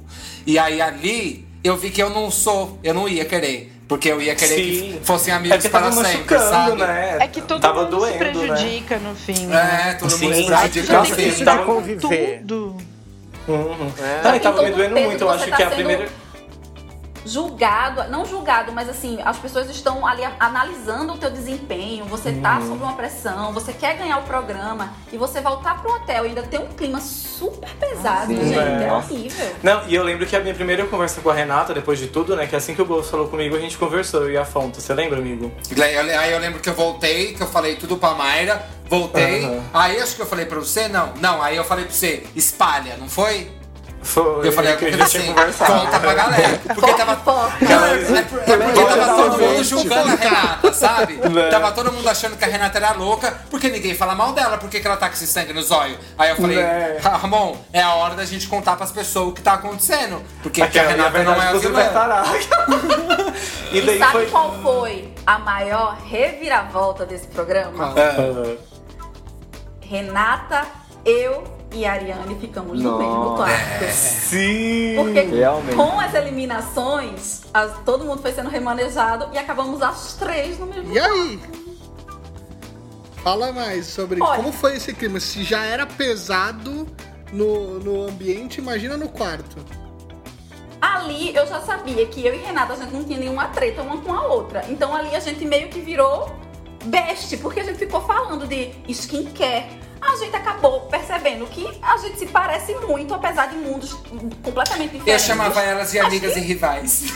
E 0.49 0.57
aí 0.57 0.81
ali 0.81 1.45
eu 1.63 1.77
vi 1.77 1.91
que 1.91 2.01
eu 2.01 2.09
não 2.09 2.31
sou, 2.31 2.79
eu 2.83 2.91
não 2.91 3.07
ia 3.07 3.23
querer. 3.23 3.71
Porque 3.87 4.09
eu 4.09 4.19
ia 4.19 4.33
querer 4.35 4.55
Sim. 4.55 4.63
que 4.99 4.99
fossem 5.03 5.31
É 5.31 5.37
amigos 5.37 5.61
que 5.63 5.69
para 5.69 5.91
sempre, 5.91 6.39
sabe? 6.39 6.75
né? 6.81 7.17
É 7.19 7.27
que 7.27 7.39
todo 7.41 7.59
tava 7.61 7.83
mundo 7.83 7.97
doendo, 7.97 8.11
se 8.13 8.17
prejudica 8.17 8.97
no 8.97 9.13
fim. 9.15 9.45
É, 9.45 9.47
né? 9.47 9.97
todo 9.99 10.09
mundo 10.11 10.19
Sim, 10.19 10.33
se 10.41 10.45
prejudica 10.45 10.87
tá 10.87 10.99
no 10.99 11.05
tem 11.05 11.09
fim. 11.09 11.15
que 11.15 11.23
Difícil 11.23 11.45
Tava- 11.45 11.63
conviver. 11.65 12.39
Tudo. 12.39 12.75
Né? 12.77 13.53
Uhum. 13.55 13.91
É. 13.99 14.21
Não, 14.23 14.35
e 14.35 14.39
tava 14.39 14.57
Então, 14.57 14.63
me 14.63 14.71
doendo 14.71 14.95
todo 14.95 15.03
muito. 15.05 15.21
Eu 15.23 15.29
acho 15.29 15.43
que 15.45 15.51
que 15.51 15.57
você 15.57 15.63
a 15.63 15.69
tá 15.69 15.75
primeira. 15.75 16.09
Julgado, 17.25 18.09
não 18.09 18.25
julgado, 18.25 18.71
mas 18.71 18.89
assim, 18.89 19.19
as 19.23 19.37
pessoas 19.37 19.69
estão 19.69 20.05
ali 20.05 20.23
analisando 20.39 21.13
o 21.13 21.17
teu 21.17 21.29
desempenho, 21.29 22.05
você 22.05 22.31
tá 22.33 22.57
Uhum. 22.59 22.67
sob 22.69 22.83
uma 22.83 22.93
pressão, 22.93 23.53
você 23.53 23.73
quer 23.73 23.97
ganhar 23.97 24.17
o 24.17 24.23
programa 24.23 24.93
e 25.11 25.17
você 25.17 25.41
voltar 25.41 25.81
pro 25.81 25.91
hotel 25.93 26.25
e 26.25 26.29
ainda 26.29 26.43
ter 26.43 26.59
um 26.59 26.67
clima 26.67 26.99
super 26.99 27.69
pesado, 27.75 28.33
gente, 28.33 28.57
é, 28.57 28.87
É. 28.87 28.93
horrível. 28.93 29.55
Não, 29.63 29.87
e 29.87 29.95
eu 29.95 30.03
lembro 30.03 30.25
que 30.25 30.35
a 30.35 30.39
minha 30.39 30.53
primeira 30.53 30.85
conversa 30.85 31.21
com 31.21 31.29
a 31.29 31.33
Renata, 31.33 31.73
depois 31.73 31.99
de 31.99 32.07
tudo, 32.07 32.35
né? 32.35 32.47
Que 32.47 32.55
assim 32.55 32.73
que 32.75 32.81
o 32.81 32.85
Bolso 32.85 33.09
falou 33.11 33.27
comigo, 33.27 33.55
a 33.55 33.59
gente 33.59 33.77
conversou, 33.77 34.23
eu 34.23 34.31
e 34.31 34.37
a 34.37 34.45
Fonte. 34.45 34.81
Você 34.81 34.93
lembra, 34.93 35.17
amigo? 35.19 35.51
Aí 36.19 36.31
eu 36.33 36.39
lembro 36.39 36.59
que 36.59 36.69
eu 36.69 36.73
voltei, 36.73 37.33
que 37.33 37.41
eu 37.41 37.47
falei 37.47 37.75
tudo 37.75 37.97
pra 37.97 38.11
Mayra, 38.15 38.65
voltei. 38.87 39.45
Aham. 39.45 39.63
Aí 39.73 39.99
acho 40.01 40.15
que 40.15 40.21
eu 40.21 40.25
falei 40.25 40.45
pra 40.45 40.59
você, 40.59 40.87
não, 40.87 41.13
não, 41.19 41.41
aí 41.41 41.55
eu 41.55 41.63
falei 41.63 41.85
pra 41.85 41.93
você, 41.93 42.25
espalha, 42.35 42.97
não 42.97 43.07
foi? 43.07 43.51
Foi. 44.01 44.47
Eu 44.47 44.51
falei 44.53 44.75
que 44.77 44.85
a 44.85 44.91
gente 44.91 45.01
assim, 45.03 45.27
conversado. 45.33 45.73
conta 45.73 45.99
pra 45.99 46.13
galera. 46.13 46.61
Porque 46.73 46.93
tava. 46.93 47.21
Não, 47.25 47.85
é, 47.85 48.19
é 48.19 48.21
por- 48.23 48.39
é 48.39 48.57
porque 48.57 48.83
tava 48.85 49.15
todo 49.23 49.37
mundo 49.39 49.63
julgando 49.63 50.11
a 50.11 50.15
Renata, 50.15 50.73
sabe? 50.73 51.13
Né. 51.29 51.49
Tava 51.49 51.71
todo 51.73 51.91
mundo 51.91 52.07
achando 52.09 52.37
que 52.37 52.45
a 52.45 52.47
Renata 52.47 52.77
era 52.77 52.93
louca, 52.93 53.37
porque 53.51 53.67
ninguém 53.69 53.93
fala 53.93 54.15
mal 54.15 54.31
dela, 54.33 54.57
porque 54.57 54.79
que 54.79 54.87
ela 54.87 54.95
tá 54.97 55.07
com 55.09 55.15
esse 55.15 55.27
sangue 55.27 55.51
nos 55.53 55.69
olhos. 55.69 55.97
Aí 56.17 56.29
eu 56.29 56.37
falei, 56.37 56.57
Né. 56.57 56.97
Ramon, 57.01 57.57
é 57.73 57.81
a 57.81 57.93
hora 57.95 58.15
da 58.15 58.23
gente 58.25 58.47
contar 58.47 58.77
pras 58.77 58.91
pessoas 58.91 59.29
o 59.29 59.33
que 59.33 59.41
tá 59.41 59.53
acontecendo. 59.53 60.23
Porque 60.41 60.65
que 60.67 60.79
a 60.79 60.87
Renata 60.87 61.23
não 61.23 61.33
é 61.41 61.47
a 61.49 61.51
você 61.53 61.67
vilã. 61.67 61.81
e 63.71 63.77
E 63.79 63.81
daí 63.81 63.99
sabe 63.99 64.11
foi. 64.13 64.25
qual 64.27 64.53
foi 64.63 65.13
a 65.27 65.37
maior 65.39 65.97
reviravolta 66.05 67.05
desse 67.05 67.27
programa? 67.27 67.93
Ah, 67.95 68.55
Renata, 69.81 70.65
eu 71.05 71.43
e 71.71 71.85
Ariane 71.85 72.35
ficamos 72.39 72.81
no 72.81 72.97
mesmo 72.97 73.35
quarto. 73.35 73.91
Sim! 73.91 74.95
Porque 74.97 75.21
Realmente. 75.21 75.75
com 75.75 75.99
as 75.99 76.13
eliminações, 76.13 77.41
as- 77.53 77.77
todo 77.85 78.03
mundo 78.05 78.21
foi 78.21 78.31
sendo 78.33 78.49
remanejado 78.49 79.27
e 79.33 79.37
acabamos 79.37 79.81
as 79.81 80.13
três 80.15 80.57
no 80.57 80.65
mesmo 80.65 80.91
E 80.93 80.99
aí? 80.99 81.39
Fala 83.23 83.51
mais 83.51 83.85
sobre 83.87 84.21
Olha. 84.21 84.37
como 84.37 84.51
foi 84.51 84.77
esse 84.77 84.93
clima. 84.93 85.19
Se 85.19 85.43
já 85.43 85.63
era 85.65 85.85
pesado 85.85 86.87
no, 87.33 87.79
no 87.79 88.07
ambiente, 88.07 88.59
imagina 88.59 88.95
no 88.97 89.09
quarto. 89.09 89.57
Ali 90.81 91.35
eu 91.35 91.45
já 91.45 91.59
sabia 91.59 92.05
que 92.05 92.25
eu 92.25 92.33
e 92.33 92.37
Renata 92.37 92.73
a 92.73 92.75
gente 92.77 92.93
não 92.93 93.03
tinha 93.03 93.19
nenhuma 93.19 93.47
treta 93.49 93.81
uma 93.81 93.97
com 93.97 94.13
a 94.13 94.23
outra. 94.25 94.65
Então 94.69 94.95
ali 94.95 95.13
a 95.15 95.19
gente 95.19 95.43
meio 95.45 95.67
que 95.67 95.81
virou 95.81 96.33
best, 96.85 97.35
porque 97.37 97.59
a 97.59 97.63
gente 97.63 97.77
ficou 97.77 97.99
falando 98.01 98.47
de 98.47 98.71
skincare. 98.87 99.78
A 100.01 100.15
gente 100.15 100.35
acabou 100.35 100.81
percebendo 100.81 101.45
que 101.47 101.67
a 101.81 101.97
gente 101.97 102.17
se 102.19 102.25
parece 102.27 102.73
muito, 102.75 103.13
apesar 103.13 103.47
de 103.47 103.57
mundos 103.57 103.93
completamente 104.43 104.93
Eu 104.93 104.99
diferentes. 104.99 105.25
chamava 105.25 105.61
elas 105.61 105.91
de 105.91 105.99
amigas 105.99 106.33
que- 106.33 106.39
e 106.39 106.43
rivais. 106.43 107.13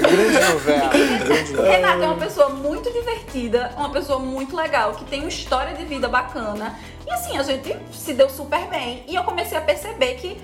Grande 0.00 0.52
novela. 0.52 0.90
Renata 1.70 2.04
é 2.04 2.06
uma 2.06 2.16
pessoa 2.16 2.48
muito 2.50 2.92
divertida, 2.92 3.72
uma 3.76 3.90
pessoa 3.90 4.18
muito 4.18 4.56
legal, 4.56 4.92
que 4.92 5.04
tem 5.04 5.20
uma 5.20 5.28
história 5.28 5.74
de 5.74 5.84
vida 5.84 6.08
bacana. 6.08 6.78
E 7.06 7.10
assim, 7.10 7.36
a 7.38 7.42
gente 7.42 7.76
se 7.92 8.12
deu 8.14 8.28
super 8.28 8.66
bem. 8.68 9.04
E 9.08 9.14
eu 9.14 9.24
comecei 9.24 9.56
a 9.58 9.60
perceber 9.60 10.14
que 10.14 10.40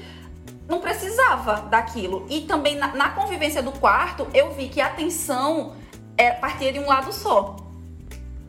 não 0.68 0.81
precisava 0.81 1.62
daquilo. 1.70 2.26
E 2.29 2.40
também 2.42 2.76
na, 2.76 2.88
na 2.88 3.11
convivência 3.11 3.62
do 3.62 3.72
quarto, 3.72 4.26
eu 4.35 4.52
vi 4.52 4.68
que 4.68 4.81
a 4.81 4.87
atenção 4.87 5.74
é, 6.18 6.31
partia 6.33 6.72
de 6.72 6.79
um 6.79 6.87
lado 6.87 7.12
só. 7.12 7.57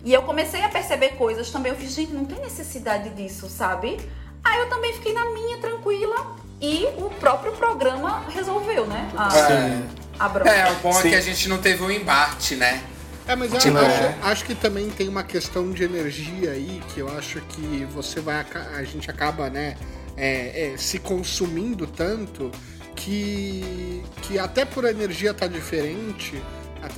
E 0.08 0.14
eu 0.14 0.22
comecei 0.22 0.64
a 0.64 0.70
perceber 0.70 1.18
coisas 1.18 1.52
também. 1.52 1.70
Eu 1.70 1.78
fiz, 1.78 1.94
gente, 1.94 2.14
não 2.14 2.24
tem 2.24 2.40
necessidade 2.40 3.10
disso, 3.10 3.50
sabe? 3.50 4.00
Aí 4.42 4.58
eu 4.62 4.70
também 4.70 4.94
fiquei 4.94 5.12
na 5.12 5.26
minha, 5.32 5.58
tranquila. 5.58 6.38
E 6.62 6.88
o 6.98 7.10
próprio 7.20 7.52
programa 7.52 8.24
resolveu, 8.30 8.88
né? 8.88 9.12
A, 9.18 9.38
É. 9.38 9.82
a 10.18 10.30
bronca. 10.30 10.50
É, 10.50 10.72
o 10.72 10.76
bom 10.76 10.94
Sim. 10.94 11.10
é 11.10 11.12
que 11.12 11.16
a 11.18 11.20
gente 11.20 11.50
não 11.50 11.58
teve 11.58 11.84
um 11.84 11.92
embate, 11.92 12.56
né? 12.56 12.82
É, 13.28 13.36
mas 13.36 13.52
eu 13.54 13.60
Tipo, 13.60 13.80
acho, 13.80 14.02
é. 14.02 14.18
acho 14.22 14.46
que 14.46 14.56
também 14.56 14.90
tem 14.90 15.10
uma 15.10 15.24
questão 15.26 15.70
de 15.74 15.84
energia 15.84 16.52
aí 16.52 16.82
que 16.94 17.02
eu 17.02 17.10
acho 17.18 17.42
que 17.42 17.86
você 17.94 18.22
vai. 18.22 18.46
A 18.78 18.84
gente 18.86 19.12
acaba, 19.12 19.50
né, 19.50 19.76
é, 20.16 20.72
é, 20.72 20.78
se 20.78 21.00
consumindo 21.00 21.86
tanto 21.86 22.50
que, 22.96 24.02
que 24.22 24.40
até 24.40 24.64
por 24.64 24.86
a 24.86 24.90
energia 24.90 25.32
estar 25.32 25.48
diferente, 25.48 26.42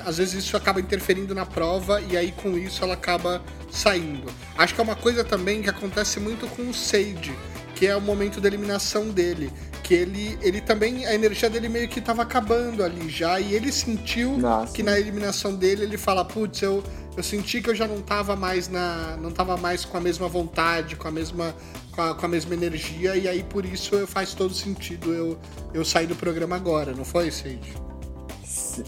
às 0.06 0.18
vezes 0.18 0.44
isso 0.44 0.58
acaba 0.58 0.80
interferindo 0.80 1.34
na 1.36 1.46
prova 1.46 2.02
e 2.02 2.18
aí 2.18 2.32
com 2.32 2.58
isso 2.58 2.84
ela 2.84 2.94
acaba 2.94 3.42
saindo. 3.72 4.32
Acho 4.58 4.76
que 4.76 4.82
é 4.82 4.84
uma 4.84 4.96
coisa 4.96 5.24
também 5.24 5.62
que 5.62 5.70
acontece 5.70 6.20
muito 6.20 6.48
com 6.48 6.70
o 6.70 6.74
Sage, 6.74 7.34
que 7.76 7.88
é 7.88 7.96
o 7.96 8.02
momento 8.02 8.42
da 8.42 8.48
eliminação 8.48 9.10
dele. 9.10 9.52
Que 9.84 9.94
ele, 9.94 10.38
ele 10.42 10.62
também, 10.62 11.06
a 11.06 11.16
energia 11.16 11.50
dele 11.50 11.70
meio 11.70 11.88
que 11.88 12.00
tava 12.00 12.22
acabando 12.22 12.84
ali 12.84 13.10
já, 13.10 13.40
e 13.40 13.56
ele 13.56 13.72
sentiu 13.72 14.38
Nossa. 14.38 14.74
que 14.74 14.84
na 14.84 15.00
eliminação 15.00 15.56
dele 15.56 15.84
ele 15.84 15.98
fala, 15.98 16.24
putz, 16.24 16.62
eu, 16.62 16.84
eu 17.18 17.24
senti 17.24 17.62
que 17.62 17.70
eu 17.70 17.76
já 17.76 17.88
não 17.88 18.02
tava 18.02 18.36
mais 18.36 18.68
na. 18.68 19.18
não 19.18 19.32
tava 19.32 19.58
mais 19.58 19.86
com 19.86 19.98
a 19.98 20.02
mesma 20.02 20.28
vontade, 20.28 20.96
com 20.96 21.08
a 21.08 21.12
mesma. 21.12 21.56
com 21.92 22.02
a, 22.02 22.14
com 22.14 22.26
a 22.26 22.30
mesma 22.30 22.54
energia, 22.54 23.16
e 23.16 23.28
aí 23.28 23.42
por 23.42 23.66
isso 23.66 24.06
faz 24.06 24.34
todo 24.34 24.54
sentido 24.54 25.12
eu, 25.12 25.40
eu 25.74 25.84
sair 25.84 26.06
do 26.06 26.16
programa 26.16 26.56
agora, 26.56 26.94
não 26.94 27.06
foi, 27.06 27.32
Sage? 27.32 27.89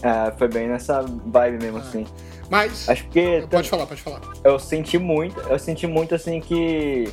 É, 0.02 0.30
foi 0.36 0.48
bem 0.48 0.68
nessa 0.68 1.02
vibe 1.02 1.62
mesmo, 1.62 1.78
Ah. 1.78 1.80
assim. 1.80 2.06
Mas. 2.50 2.88
Acho 2.88 3.06
que 3.08 3.46
Pode 3.50 3.68
falar, 3.70 3.86
pode 3.86 4.02
falar. 4.02 4.20
eu 4.44 4.58
senti 4.58 4.98
muito, 4.98 5.38
eu 5.40 5.58
senti 5.58 5.86
muito 5.86 6.14
assim 6.14 6.40
que 6.40 7.08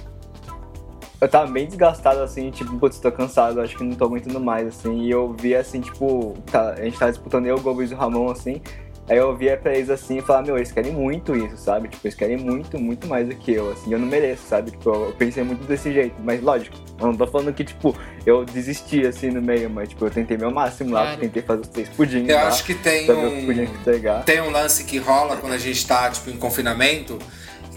eu 1.21 1.27
tava 1.27 1.51
bem 1.51 1.65
desgastado 1.67 2.21
assim, 2.21 2.49
tipo, 2.49 2.77
putz, 2.77 2.97
tô 2.99 3.11
cansado, 3.11 3.59
acho 3.61 3.77
que 3.77 3.83
não 3.83 3.95
tô 3.95 4.05
aguentando 4.05 4.39
mais, 4.39 4.67
assim, 4.67 5.01
e 5.03 5.11
eu 5.11 5.33
vi 5.33 5.53
assim, 5.55 5.81
tipo, 5.81 6.33
tá, 6.49 6.71
a 6.71 6.81
gente 6.83 6.97
tava 6.97 7.11
disputando 7.11 7.45
eu, 7.45 7.55
o 7.57 7.61
Gomes 7.61 7.91
e 7.91 7.93
o 7.93 7.97
Ramon, 7.97 8.31
assim, 8.31 8.61
aí 9.09 9.17
eu 9.17 9.35
via 9.35 9.57
pra 9.57 9.73
eles 9.75 9.89
assim 9.89 10.19
e 10.19 10.21
falava, 10.21 10.45
meu, 10.47 10.57
eles 10.57 10.71
querem 10.71 10.91
muito 10.93 11.35
isso, 11.35 11.57
sabe? 11.57 11.87
Tipo, 11.89 12.05
eles 12.07 12.15
querem 12.15 12.37
muito, 12.37 12.79
muito 12.79 13.07
mais 13.07 13.27
do 13.27 13.35
que 13.35 13.51
eu, 13.53 13.71
assim, 13.71 13.91
eu 13.91 13.99
não 13.99 14.07
mereço, 14.07 14.43
sabe? 14.47 14.71
Tipo, 14.71 14.89
eu 14.89 15.15
pensei 15.17 15.43
muito 15.43 15.65
desse 15.65 15.91
jeito, 15.91 16.15
mas 16.23 16.41
lógico, 16.41 16.77
eu 16.99 17.07
não 17.07 17.15
tô 17.15 17.25
falando 17.27 17.53
que, 17.53 17.63
tipo, 17.63 17.95
eu 18.25 18.45
desisti 18.45 19.05
assim 19.05 19.29
no 19.31 19.41
meio, 19.41 19.69
mas 19.69 19.89
tipo, 19.89 20.05
eu 20.05 20.11
tentei 20.11 20.37
meu 20.37 20.51
máximo 20.51 20.91
lá, 20.91 21.01
Claro. 21.03 21.19
tentei 21.21 21.41
fazer 21.41 21.61
os 21.61 21.67
três 21.69 21.89
pudins 21.89 22.29
Eu 22.29 22.35
lá, 22.35 22.47
acho 22.47 22.63
que 22.63 22.75
tem 22.75 23.05
pra 23.05 23.15
ver 23.15 23.25
o 23.27 23.31
que 23.31 23.45
podia 23.45 23.63
um. 23.63 23.65
entregar. 23.65 24.23
Tem 24.23 24.41
um 24.41 24.51
lance 24.51 24.83
que 24.83 24.97
rola 24.99 25.37
quando 25.37 25.53
a 25.53 25.57
gente 25.57 25.85
tá, 25.87 26.09
tipo, 26.11 26.29
em 26.29 26.37
confinamento, 26.37 27.17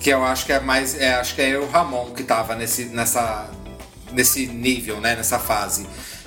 que 0.00 0.10
eu 0.10 0.22
acho 0.24 0.44
que 0.46 0.52
é 0.52 0.60
mais. 0.60 1.00
É, 1.00 1.14
acho 1.14 1.34
que 1.34 1.40
é 1.40 1.48
eu 1.54 1.62
e 1.62 1.64
o 1.64 1.68
Ramon 1.68 2.10
que 2.10 2.24
tava 2.24 2.54
nesse, 2.56 2.86
nessa, 2.86 3.48
nesse 4.12 4.46
nível, 4.48 5.00
né? 5.00 5.14
Nessa 5.14 5.38
fase. 5.38 5.86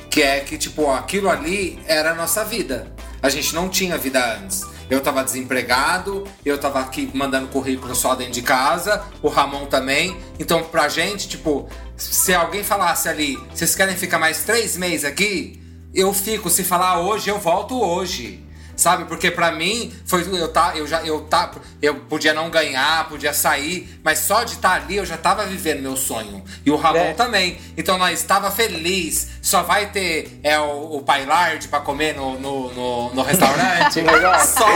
Que 0.10 0.22
é 0.24 0.40
que, 0.40 0.58
tipo, 0.58 0.90
aquilo 0.90 1.30
ali 1.30 1.78
era 1.86 2.12
a 2.12 2.16
nossa 2.16 2.44
vida. 2.46 2.88
A 3.22 3.28
gente 3.30 3.54
não 3.54 3.68
tinha 3.68 3.98
vida 3.98 4.38
antes. 4.38 4.64
Eu 4.90 5.02
tava 5.02 5.24
desempregado, 5.24 6.28
eu 6.46 6.58
tava 6.58 6.80
aqui 6.80 7.10
mandando 7.14 7.48
currículo 7.48 7.96
só 7.96 8.14
dentro 8.14 8.34
de 8.34 8.42
casa, 8.44 9.04
o 9.22 9.30
Ramon 9.30 9.66
também. 9.66 10.16
Então, 10.40 10.64
pra 10.64 10.88
gente, 10.88 11.28
tipo, 11.28 11.68
se 11.98 12.34
alguém 12.34 12.64
falasse 12.64 13.10
ali, 13.10 13.38
vocês 13.52 13.74
querem 13.74 13.96
ficar 13.96 14.20
mais 14.20 14.44
três 14.44 14.78
meses 14.78 15.04
aqui? 15.04 15.60
Eu 15.94 16.14
fico, 16.14 16.50
se 16.50 16.64
falar 16.64 17.00
hoje, 17.00 17.30
eu 17.30 17.40
volto 17.40 17.82
hoje. 17.82 18.45
Sabe? 18.76 19.06
Porque 19.06 19.32
pra 19.32 19.52
mim 19.52 19.94
foi 20.06 20.26
eu 20.26 20.48
tá, 20.50 20.74
eu 20.76 20.86
já 20.86 21.02
eu 21.04 21.22
tá, 21.22 21.52
eu 21.82 21.96
podia 21.96 22.34
não 22.34 22.50
ganhar, 22.50 23.08
podia 23.08 23.34
sair, 23.34 24.00
mas 24.04 24.20
só 24.20 24.44
de 24.44 24.54
estar 24.54 24.74
ali 24.74 24.98
eu 24.98 25.06
já 25.06 25.18
tava 25.18 25.46
vivendo 25.46 25.82
meu 25.82 25.96
sonho. 25.96 26.44
E 26.66 26.72
o 26.72 26.76
Ramon 26.76 26.98
É. 27.00 27.14
também. 27.14 27.58
Então 27.78 27.98
nós 27.98 28.20
estava 28.20 28.52
feliz. 28.52 29.36
Só 29.42 29.62
vai 29.62 29.88
ter 29.92 30.40
é 30.44 30.60
o, 30.60 30.96
o 30.98 31.02
Pailard 31.04 31.68
pra 31.68 31.80
comer 31.80 32.16
no, 32.16 32.40
no, 32.40 32.74
no, 32.74 33.14
no 33.14 33.22
restaurante. 33.22 34.02
Só, 34.48 34.68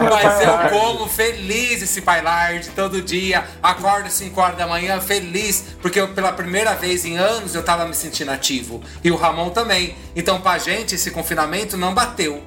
mas 0.00 0.40
eu 0.40 0.70
como 0.70 1.06
feliz 1.08 1.82
esse 1.82 2.00
Pailard 2.00 2.68
todo 2.70 3.02
dia. 3.02 3.44
Acordo 3.62 4.08
5 4.10 4.40
horas 4.40 4.56
da 4.56 4.66
manhã 4.66 5.00
feliz, 5.00 5.64
porque 5.80 6.00
eu, 6.00 6.08
pela 6.08 6.32
primeira 6.32 6.74
vez 6.74 7.04
em 7.04 7.16
anos 7.18 7.54
eu 7.54 7.62
tava 7.62 7.86
me 7.86 7.94
sentindo 7.94 8.30
ativo. 8.30 8.82
E 9.02 9.10
o 9.10 9.16
Ramon 9.16 9.50
também. 9.50 9.94
Então 10.16 10.40
pra 10.40 10.58
gente 10.58 10.94
esse 10.94 11.10
confinamento 11.10 11.76
não 11.76 11.94
bateu. 11.94 12.42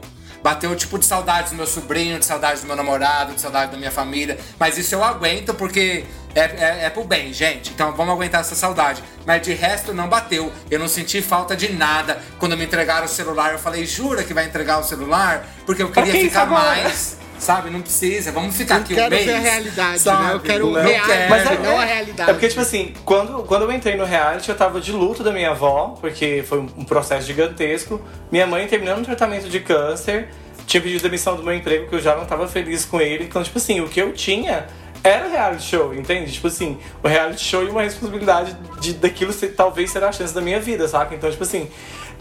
Bateu 0.47 0.73
tipo 0.77 0.97
de 0.97 1.05
saudade 1.05 1.49
do 1.49 1.57
meu 1.57 1.67
sobrinho, 1.67 2.17
de 2.17 2.25
saudade 2.25 2.61
do 2.61 2.67
meu 2.67 2.75
namorado, 2.77 3.33
de 3.33 3.41
saudade 3.41 3.69
da 3.69 3.77
minha 3.77 3.91
família. 3.91 4.39
Mas 4.57 4.77
isso 4.77 4.95
eu 4.95 5.03
aguento 5.03 5.53
porque 5.53 6.05
é, 6.33 6.39
é, 6.39 6.85
é 6.85 6.89
pro 6.89 7.03
bem, 7.03 7.33
gente. 7.33 7.71
Então 7.71 7.91
vamos 7.91 8.13
aguentar 8.13 8.39
essa 8.39 8.55
saudade. 8.55 9.03
Mas 9.25 9.41
de 9.41 9.53
resto 9.53 9.93
não 9.93 10.07
bateu. 10.07 10.49
Eu 10.71 10.79
não 10.79 10.87
senti 10.87 11.21
falta 11.21 11.53
de 11.53 11.73
nada. 11.73 12.21
Quando 12.39 12.55
me 12.55 12.63
entregaram 12.63 13.07
o 13.07 13.09
celular, 13.09 13.51
eu 13.51 13.59
falei, 13.59 13.85
jura 13.85 14.23
que 14.23 14.33
vai 14.33 14.45
entregar 14.45 14.79
o 14.79 14.83
celular? 14.85 15.45
Porque 15.65 15.83
eu 15.83 15.91
queria 15.91 16.13
ficar 16.13 16.45
mais. 16.45 17.17
Sabe? 17.39 17.69
Não 17.69 17.81
precisa. 17.81 18.31
Vamos 18.31 18.55
ficar 18.57 18.75
Eu 18.77 18.81
aqui 18.81 18.95
quero 18.95 19.07
um 19.07 19.09
mês. 19.11 19.25
ver 19.25 19.33
a 19.35 19.39
realidade, 19.39 19.99
sabe? 19.99 20.23
né? 20.23 20.33
Eu 20.33 20.39
quero 20.39 20.71
Não 20.71 20.81
real, 20.83 21.05
quero. 21.05 21.29
mas 21.29 21.45
é- 21.51 21.57
não 21.59 21.79
a 21.79 21.85
realidade. 21.85 22.29
É 22.29 22.33
porque, 22.33 22.47
tipo 22.47 22.61
assim, 22.61 22.93
quando, 23.05 23.43
quando 23.43 23.61
eu 23.63 23.71
entrei 23.71 23.95
no 23.95 24.05
reality, 24.05 24.49
eu 24.49 24.55
tava 24.55 24.81
de 24.81 24.91
luto 24.91 25.23
da 25.23 25.31
minha 25.31 25.51
avó, 25.51 25.95
porque 26.01 26.43
foi 26.47 26.59
um 26.59 26.67
um 26.77 26.83
processo 26.83 27.25
gigantesco. 27.27 28.01
Minha 28.31 28.47
mãe 28.47 28.65
terminando 28.67 29.01
o 29.01 29.05
tratamento 29.05 29.47
de 29.49 29.59
câncer, 29.59 30.29
tinha 30.65 30.81
pedido 30.81 31.01
demissão 31.03 31.35
do 31.35 31.43
meu 31.43 31.53
emprego, 31.53 31.87
que 31.87 31.95
eu 31.95 32.01
já 32.01 32.15
não 32.15 32.25
tava 32.25 32.47
feliz 32.47 32.83
com 32.85 32.99
ele. 32.99 33.23
Então, 33.25 33.41
tipo 33.43 33.57
assim, 33.57 33.79
o 33.81 33.87
que 33.87 34.01
eu 34.01 34.11
tinha 34.13 34.65
era 35.03 35.27
o 35.27 35.31
reality 35.31 35.63
show, 35.63 35.93
entende? 35.93 36.31
Tipo 36.31 36.47
assim, 36.47 36.77
o 37.03 37.07
reality 37.07 37.41
show 37.43 37.63
e 37.63 37.69
uma 37.69 37.83
responsabilidade 37.83 38.57
de 38.81 38.93
daquilo 38.93 39.31
ser, 39.31 39.49
talvez 39.49 39.91
ser 39.91 40.03
a 40.03 40.11
chance 40.11 40.33
da 40.33 40.41
minha 40.41 40.59
vida, 40.59 40.87
saca? 40.87 41.13
Então, 41.15 41.29
tipo 41.31 41.43
assim, 41.43 41.69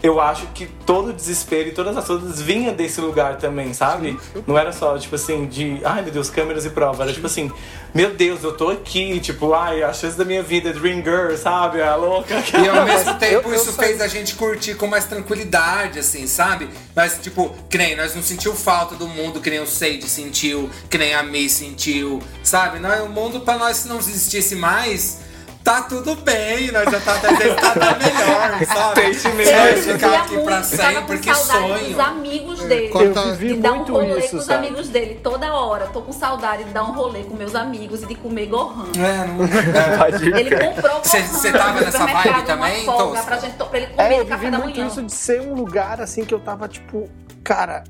eu 0.01 0.21
acho 0.21 0.47
que 0.47 0.67
todo 0.85 1.09
o 1.09 1.13
desespero 1.13 1.69
e 1.69 1.71
todas 1.71 1.97
as 1.97 2.05
coisas 2.05 2.39
vinha 2.39 2.71
desse 2.71 3.01
lugar 3.01 3.37
também, 3.37 3.73
sabe? 3.73 4.17
Não 4.45 4.57
era 4.57 4.71
só, 4.71 4.97
tipo 4.97 5.15
assim, 5.15 5.45
de 5.47 5.81
ai 5.83 6.01
meu 6.03 6.11
Deus, 6.11 6.29
câmeras 6.29 6.65
e 6.65 6.69
prova. 6.69 7.03
Era 7.03 7.13
tipo 7.13 7.25
assim, 7.25 7.51
meu 7.93 8.13
Deus, 8.13 8.43
eu 8.43 8.53
tô 8.55 8.69
aqui, 8.69 9.19
tipo, 9.19 9.53
ai, 9.53 9.81
a 9.81 9.91
chance 9.91 10.17
da 10.17 10.23
minha 10.23 10.43
vida, 10.43 10.71
Dream 10.71 11.03
Girl, 11.03 11.35
sabe? 11.35 11.81
A 11.81 11.95
louca. 11.95 12.35
E 12.35 12.69
ao 12.69 12.85
mesmo 12.85 13.15
tempo 13.15 13.49
eu 13.49 13.55
isso 13.55 13.73
fez 13.73 13.99
a 13.99 14.07
gente 14.07 14.35
curtir 14.35 14.75
com 14.75 14.85
mais 14.85 15.05
tranquilidade, 15.05 15.97
assim, 15.99 16.27
sabe? 16.27 16.69
Mas, 16.95 17.17
tipo, 17.19 17.55
que 17.69 17.77
nem 17.77 17.95
nós 17.95 18.13
não 18.13 18.21
sentiu 18.21 18.53
falta 18.53 18.95
do 18.95 19.07
mundo, 19.07 19.41
que 19.41 19.49
nem 19.49 19.59
o 19.59 19.67
Sage 19.67 20.07
sentiu, 20.07 20.69
que 20.89 20.97
nem 20.97 21.15
a 21.15 21.23
Mi 21.23 21.49
sentiu, 21.49 22.21
sabe? 22.43 22.79
Nós, 22.79 23.01
o 23.01 23.09
mundo 23.09 23.39
pra 23.41 23.57
nós, 23.57 23.77
se 23.77 23.87
não 23.87 23.97
existisse 23.97 24.55
mais, 24.55 25.19
tá 25.67 25.81
tudo 25.81 26.15
bem, 26.15 26.71
nós 26.71 26.85
já 26.89 26.99
tá 27.01 27.15
até 27.15 27.53
tá 27.55 27.67
até 27.71 28.05
melhor, 28.05 28.65
sabe? 28.73 29.01
Tente 29.01 29.27
mesmo. 29.29 29.53
Eu 29.57 29.77
ficar 29.83 30.15
aqui 30.21 30.33
muito, 30.35 30.45
pra 30.45 30.63
sempre, 30.63 31.17
com 31.17 31.17
que 31.23 31.35
saudade 31.35 31.73
dos 31.83 31.95
sonho. 31.95 32.01
amigos 32.01 32.59
dele. 32.63 32.87
Conta- 32.89 33.19
Eu 33.19 33.35
vivi 33.35 33.53
de 33.55 33.59
dar 33.61 33.73
um 33.73 33.83
rolê 33.83 34.19
isso, 34.19 34.29
com 34.31 34.37
os 34.37 34.45
sabe? 34.45 34.67
amigos 34.67 34.87
dele 34.89 35.19
toda 35.21 35.53
hora. 35.53 35.87
Tô 35.87 36.01
com 36.01 36.13
saudade 36.13 36.63
de 36.63 36.69
dar 36.71 36.83
um 36.83 36.93
rolê 36.93 37.23
com 37.23 37.35
meus 37.35 37.53
amigos 37.53 38.01
e 38.03 38.05
de 38.05 38.15
comer 38.15 38.45
gohan. 38.45 38.85
É, 38.97 39.27
não... 39.27 39.37
Ele 40.39 40.55
comprou 40.55 40.99
Cê- 41.03 41.19
gohan 41.21 41.27
cê 41.39 41.51
tava 41.51 41.81
nessa 41.81 42.05
vibe 42.05 42.41
também, 42.45 42.83
uma 42.83 42.93
folga 42.97 43.23
pra, 43.23 43.37
gente, 43.37 43.53
pra 43.55 43.77
ele 43.77 43.87
comer 43.87 44.11
É, 44.13 44.19
eu 44.21 44.25
vivi 44.25 44.49
da 44.51 44.57
muito 44.59 44.75
manhã. 44.77 44.87
isso 44.87 45.03
de 45.03 45.11
ser 45.11 45.41
um 45.41 45.53
lugar 45.53 45.99
assim 46.01 46.23
que 46.23 46.33
eu 46.33 46.39
tava 46.39 46.67
tipo, 46.67 47.09
cara, 47.43 47.83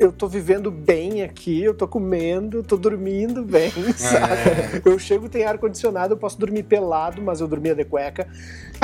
eu 0.00 0.10
tô 0.10 0.26
vivendo 0.26 0.70
bem 0.70 1.22
aqui, 1.22 1.62
eu 1.62 1.74
tô 1.74 1.86
comendo, 1.86 2.62
tô 2.62 2.78
dormindo 2.78 3.44
bem, 3.44 3.70
sabe? 3.94 4.80
Eu 4.82 4.98
chego, 4.98 5.28
tem 5.28 5.44
ar-condicionado, 5.44 6.14
eu 6.14 6.16
posso 6.16 6.38
dormir 6.38 6.62
pelado, 6.62 7.20
mas 7.20 7.42
eu 7.42 7.46
dormia 7.46 7.74
de 7.74 7.84
cueca. 7.84 8.26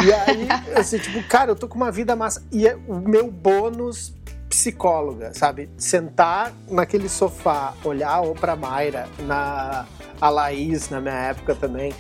E 0.05 0.13
aí, 0.13 0.47
assim, 0.77 0.99
tipo, 0.99 1.27
cara, 1.27 1.51
eu 1.51 1.57
tô 1.57 1.67
com 1.67 1.77
uma 1.77 1.91
vida 1.91 2.15
massa. 2.15 2.45
E 2.53 2.69
é 2.69 2.77
o 2.87 2.97
meu 2.97 3.31
bônus 3.31 4.15
psicóloga, 4.51 5.33
sabe? 5.33 5.71
Sentar 5.79 6.53
naquele 6.71 7.09
sofá, 7.09 7.73
olhar 7.83 8.21
ou 8.21 8.35
pra 8.35 8.55
Mayra, 8.55 9.09
na 9.21 9.87
a 10.21 10.29
Laís 10.29 10.91
na 10.91 11.01
minha 11.01 11.15
época 11.15 11.55
também. 11.55 11.95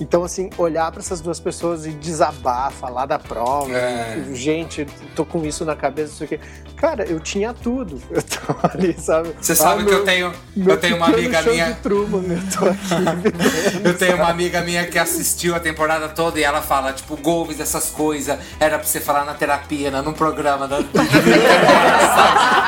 Então, 0.00 0.22
assim, 0.22 0.48
olhar 0.56 0.90
pra 0.92 1.00
essas 1.00 1.20
duas 1.20 1.40
pessoas 1.40 1.84
e 1.84 1.90
desabar, 1.90 2.70
falar 2.70 3.06
da 3.06 3.18
prova. 3.18 3.76
É. 3.76 4.22
Gente, 4.32 4.86
tô 5.16 5.24
com 5.24 5.44
isso 5.44 5.64
na 5.64 5.74
cabeça, 5.74 6.10
não 6.10 6.16
sei 6.18 6.26
o 6.26 6.28
quê. 6.28 6.40
Cara, 6.76 7.04
eu 7.04 7.18
tinha 7.18 7.52
tudo. 7.52 8.00
Eu 8.08 8.22
ali, 8.62 8.96
sabe? 9.00 9.30
Você 9.40 9.54
sabe 9.54 9.82
Ah, 9.82 9.84
que 9.84 9.90
meu- 9.90 9.98
eu 10.00 10.04
tenho, 10.04 10.32
eu 10.66 10.76
tenho 10.76 10.96
uma 10.96 11.06
amiga 11.06 11.42
minha. 11.42 11.74
Truman, 11.82 12.24
eu 12.34 12.58
tô 12.58 12.66
aqui 12.68 13.78
Eu 13.84 13.96
tenho 13.96 14.16
uma 14.16 14.28
amiga 14.28 14.60
minha 14.62 14.86
que 14.86 14.98
assistiu 14.98 15.54
a 15.54 15.60
temporada 15.60 16.08
toda 16.08 16.38
e 16.38 16.42
ela 16.42 16.60
fala, 16.62 16.92
tipo, 16.92 17.16
Gomes, 17.16 17.60
essas 17.60 17.86
coisas, 17.90 18.38
era 18.60 18.78
pra 18.78 18.86
você 18.86 19.00
falar 19.00 19.24
na 19.24 19.34
terapia, 19.34 19.90
né, 19.90 20.00
num 20.02 20.12
programa 20.12 20.68
sabe? 20.68 20.84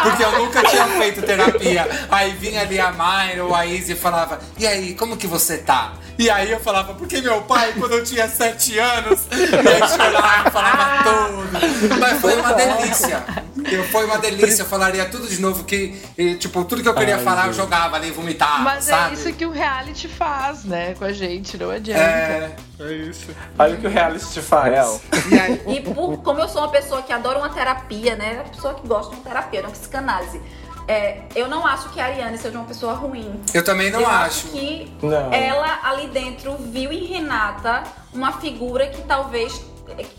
Porque 0.02 0.24
eu 0.24 0.38
nunca 0.38 0.62
tinha 0.64 0.86
feito 0.86 1.22
terapia. 1.22 1.88
Aí 2.10 2.32
vinha 2.32 2.62
ali 2.62 2.78
a 2.80 2.92
Mayra 2.92 3.44
ou 3.44 3.54
a 3.54 3.66
Izzy 3.66 3.92
e 3.92 3.96
falava, 3.96 4.38
e 4.58 4.66
aí, 4.66 4.94
como 4.94 5.16
que 5.16 5.26
você 5.26 5.58
tá? 5.58 5.92
E 6.18 6.28
aí 6.28 6.50
eu 6.50 6.60
falava, 6.60 6.92
porque 6.94 7.20
meu 7.22 7.40
pai, 7.42 7.72
quando 7.78 7.92
eu 7.92 8.04
tinha 8.04 8.28
sete 8.28 8.78
anos, 8.78 9.20
ele 9.30 9.88
chorava, 9.88 10.50
falava 10.50 11.02
tudo. 11.02 11.98
Mas 11.98 12.20
foi 12.20 12.34
uma 12.36 12.52
delícia. 12.52 13.24
Eu, 13.70 13.84
foi 13.84 14.04
uma 14.04 14.18
delícia, 14.18 14.62
eu 14.62 14.66
falaria 14.66 15.04
tudo 15.06 15.26
de 15.26 15.40
novo, 15.40 15.64
que, 15.70 16.02
eh, 16.18 16.34
tipo, 16.34 16.64
tudo 16.64 16.82
que 16.82 16.88
eu 16.88 16.94
queria 16.94 17.16
Ai, 17.16 17.22
falar, 17.22 17.46
eu 17.46 17.52
jogava 17.52 17.94
ali, 17.96 18.10
vomitava, 18.10 18.58
Mas 18.64 18.84
sabe? 18.84 19.10
é 19.10 19.14
isso 19.14 19.32
que 19.32 19.46
o 19.46 19.50
reality 19.52 20.08
faz, 20.08 20.64
né, 20.64 20.94
com 20.98 21.04
a 21.04 21.12
gente, 21.12 21.56
não 21.56 21.70
adianta. 21.70 22.00
É, 22.02 22.56
É 22.80 22.92
isso. 22.92 23.28
Olha 23.58 23.74
o 23.76 23.78
que 23.80 23.86
o 23.86 23.90
reality 23.90 24.26
te 24.32 24.42
faz. 24.42 25.00
E 25.30 25.38
aí, 25.38 25.62
E 25.68 25.80
por, 25.80 26.18
como 26.22 26.40
eu 26.40 26.48
sou 26.48 26.62
uma 26.62 26.70
pessoa 26.70 27.02
que 27.02 27.12
adora 27.12 27.38
uma 27.38 27.50
terapia, 27.50 28.16
né? 28.16 28.40
Uma 28.42 28.50
pessoa 28.52 28.74
que 28.74 28.86
gosta 28.88 29.10
de 29.14 29.20
uma 29.20 29.24
terapia, 29.24 29.60
de 29.60 29.66
uma 29.66 29.72
psicanálise. 29.72 30.40
É, 30.88 31.20
eu 31.36 31.46
não 31.46 31.64
acho 31.64 31.88
que 31.90 32.00
a 32.00 32.06
Ariane 32.06 32.36
seja 32.36 32.58
uma 32.58 32.66
pessoa 32.66 32.94
ruim. 32.94 33.40
eu 33.54 33.62
também 33.62 33.90
não 33.92 34.00
eu 34.00 34.08
acho. 34.08 34.48
que 34.48 34.92
Não. 35.00 35.32
ela 35.32 35.78
ali 35.84 36.08
dentro 36.08 36.56
viu 36.58 36.90
em 36.92 37.04
Renata 37.04 37.84
uma 38.12 38.32
figura 38.32 38.88
que 38.88 39.00
talvez 39.02 39.60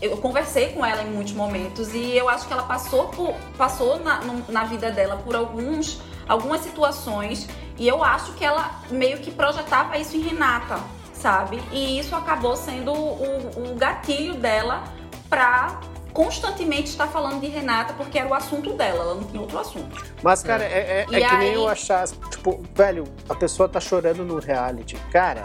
eu 0.00 0.16
conversei 0.18 0.70
com 0.72 0.84
ela 0.84 1.02
em 1.02 1.10
muitos 1.10 1.32
momentos 1.32 1.94
e 1.94 2.16
eu 2.16 2.28
acho 2.28 2.46
que 2.46 2.52
ela 2.52 2.62
passou 2.64 3.08
por 3.08 3.34
passou 3.56 3.98
na, 4.00 4.20
na 4.48 4.64
vida 4.64 4.90
dela 4.90 5.16
por 5.24 5.34
alguns 5.34 6.00
algumas 6.28 6.60
situações 6.60 7.48
e 7.78 7.86
eu 7.88 8.02
acho 8.04 8.32
que 8.34 8.44
ela 8.44 8.70
meio 8.90 9.18
que 9.18 9.30
projetava 9.30 9.98
isso 9.98 10.16
em 10.16 10.20
Renata, 10.20 10.78
sabe? 11.12 11.60
E 11.72 11.98
isso 11.98 12.14
acabou 12.14 12.56
sendo 12.56 12.92
o, 12.92 13.72
o 13.72 13.74
gatilho 13.76 14.34
dela 14.34 14.84
pra 15.28 15.80
constantemente 16.12 16.90
estar 16.90 17.06
falando 17.08 17.40
de 17.40 17.46
Renata 17.48 17.94
porque 17.94 18.18
era 18.18 18.28
o 18.28 18.34
assunto 18.34 18.74
dela, 18.74 19.00
ela 19.02 19.14
não 19.14 19.24
tinha 19.24 19.40
outro 19.40 19.58
assunto. 19.58 20.04
Mas, 20.22 20.42
cara, 20.42 20.62
é, 20.62 20.68
é- 20.68 21.06
E 21.10 21.22
é 21.22 21.28
que 21.28 21.36
nem 21.36 21.48
aí- 21.50 21.54
eu 21.54 21.66
achar, 21.68 22.06
tipo, 22.30 22.62
velho, 22.74 23.04
a 23.28 23.34
pessoa 23.34 23.66
tá 23.68 23.80
chorando 23.80 24.22
no 24.22 24.38
reality. 24.38 24.96
Cara, 25.10 25.44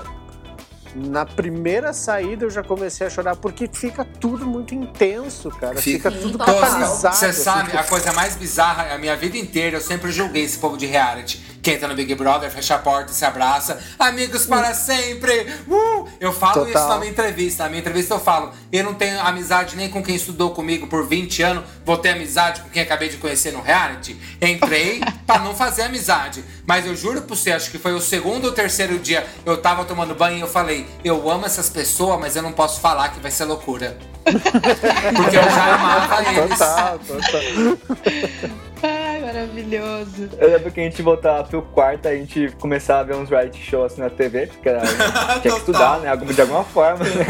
na 0.98 1.26
primeira 1.26 1.94
saída 1.94 2.46
eu 2.46 2.50
já 2.50 2.64
comecei 2.64 3.06
a 3.06 3.10
chorar, 3.10 3.36
porque 3.36 3.70
fica 3.72 4.04
tudo 4.04 4.46
muito 4.46 4.74
intenso, 4.74 5.50
cara. 5.52 5.80
Fica. 5.80 6.10
Fica, 6.10 6.12
tudo 6.12 6.38
total. 6.38 6.60
catalisado. 6.60 7.16
Você 7.16 7.26
assim, 7.28 7.44
sabe, 7.44 7.66
tipo, 7.66 7.78
a 7.78 7.84
coisa 7.84 8.12
mais 8.14 8.36
bizarra, 8.36 8.94
a 8.94 8.98
minha 8.98 9.16
vida 9.16 9.38
inteira, 9.38 9.78
eu 9.78 9.82
sempre 9.82 10.12
julguei 10.12 10.44
esse 10.44 10.58
povo 10.58 10.76
de 10.76 10.88
reality. 10.88 11.57
Que 11.68 11.74
entra 11.74 11.90
no 11.90 11.96
Big 11.96 12.16
Brother, 12.16 12.50
fecha 12.50 12.76
a 12.76 12.80
porta 12.80 13.12
se 13.12 13.26
abraça. 13.26 13.78
Amigos 14.00 14.46
para 14.46 14.74
sempre! 14.74 15.54
Uh! 15.68 16.08
Eu 16.18 16.32
falo 16.32 16.66
Total. 16.66 16.70
isso 16.70 16.88
na 16.88 16.98
minha 16.98 17.12
entrevista. 17.12 17.64
Na 17.64 17.70
minha 17.70 17.82
entrevista 17.82 18.14
eu 18.14 18.22
falo, 18.22 18.54
eu 18.72 18.86
não 18.86 18.94
tenho 18.94 19.20
amizade 19.20 19.76
nem 19.76 19.90
com 19.90 20.02
quem 20.02 20.16
estudou 20.16 20.52
comigo 20.52 20.88
por 20.88 21.06
20 21.06 21.44
anos, 21.44 21.66
vou 21.86 21.98
ter 21.98 22.12
amizade 22.12 22.62
com 22.62 22.70
quem 22.70 22.82
acabei 22.82 23.10
de 23.10 23.18
conhecer 23.18 23.52
no 23.52 23.60
reality. 23.60 24.18
Entrei 24.42 25.02
pra 25.28 25.40
não 25.40 25.54
fazer 25.54 25.82
amizade. 25.82 26.42
Mas 26.66 26.86
eu 26.86 26.96
juro 26.96 27.24
pra 27.24 27.36
você, 27.36 27.52
acho 27.52 27.70
que 27.70 27.78
foi 27.78 27.92
o 27.92 28.00
segundo 28.00 28.46
ou 28.46 28.54
terceiro 28.54 28.98
dia, 28.98 29.28
eu 29.46 29.58
tava 29.58 29.84
tomando 29.84 30.16
banho 30.16 30.38
e 30.38 30.40
eu 30.40 30.48
falei, 30.48 30.88
eu 31.04 31.30
amo 31.30 31.46
essas 31.46 31.70
pessoas, 31.70 32.18
mas 32.18 32.38
eu 32.38 32.44
não 32.44 32.54
posso 32.54 32.80
falar 32.80 33.10
que 33.10 33.20
vai 33.20 33.30
ser 33.30 33.44
loucura. 33.44 33.98
Porque 34.24 35.36
eu 35.36 35.44
já 35.44 35.76
amava 35.76 36.32
eles. 36.32 36.58
Total, 36.58 37.00
total. 37.00 38.58
Ai, 38.84 39.20
maravilhoso. 39.22 40.30
Eu 40.40 40.50
lembro 40.52 40.72
que 40.72 40.80
a 40.80 40.84
gente 40.84 41.02
voltava 41.02 41.44
pro 41.44 41.62
quarto, 41.62 42.08
a 42.08 42.16
gente 42.16 42.50
começava 42.60 43.00
a 43.02 43.04
ver 43.04 43.16
uns 43.16 43.30
reality 43.30 43.60
shows 43.62 43.94
assim 43.94 44.02
na 44.02 44.10
TV, 44.10 44.48
porque 44.48 44.70
era, 44.70 44.82
tinha 45.42 45.54
que 45.54 45.60
estudar, 45.60 46.00
né? 46.00 46.10
algum- 46.10 46.26
De 46.26 46.42
alguma 46.42 46.64
forma, 46.64 47.04
né? 47.06 47.26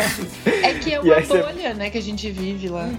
É 0.64 0.74
que 0.74 0.94
é 0.94 1.00
uma 1.02 1.16
aí 1.16 1.26
você- 1.26 1.42
bolha, 1.42 1.74
né, 1.74 1.90
que 1.90 1.98
a 1.98 2.02
gente 2.02 2.30
vive 2.32 2.68
lá. 2.70 2.90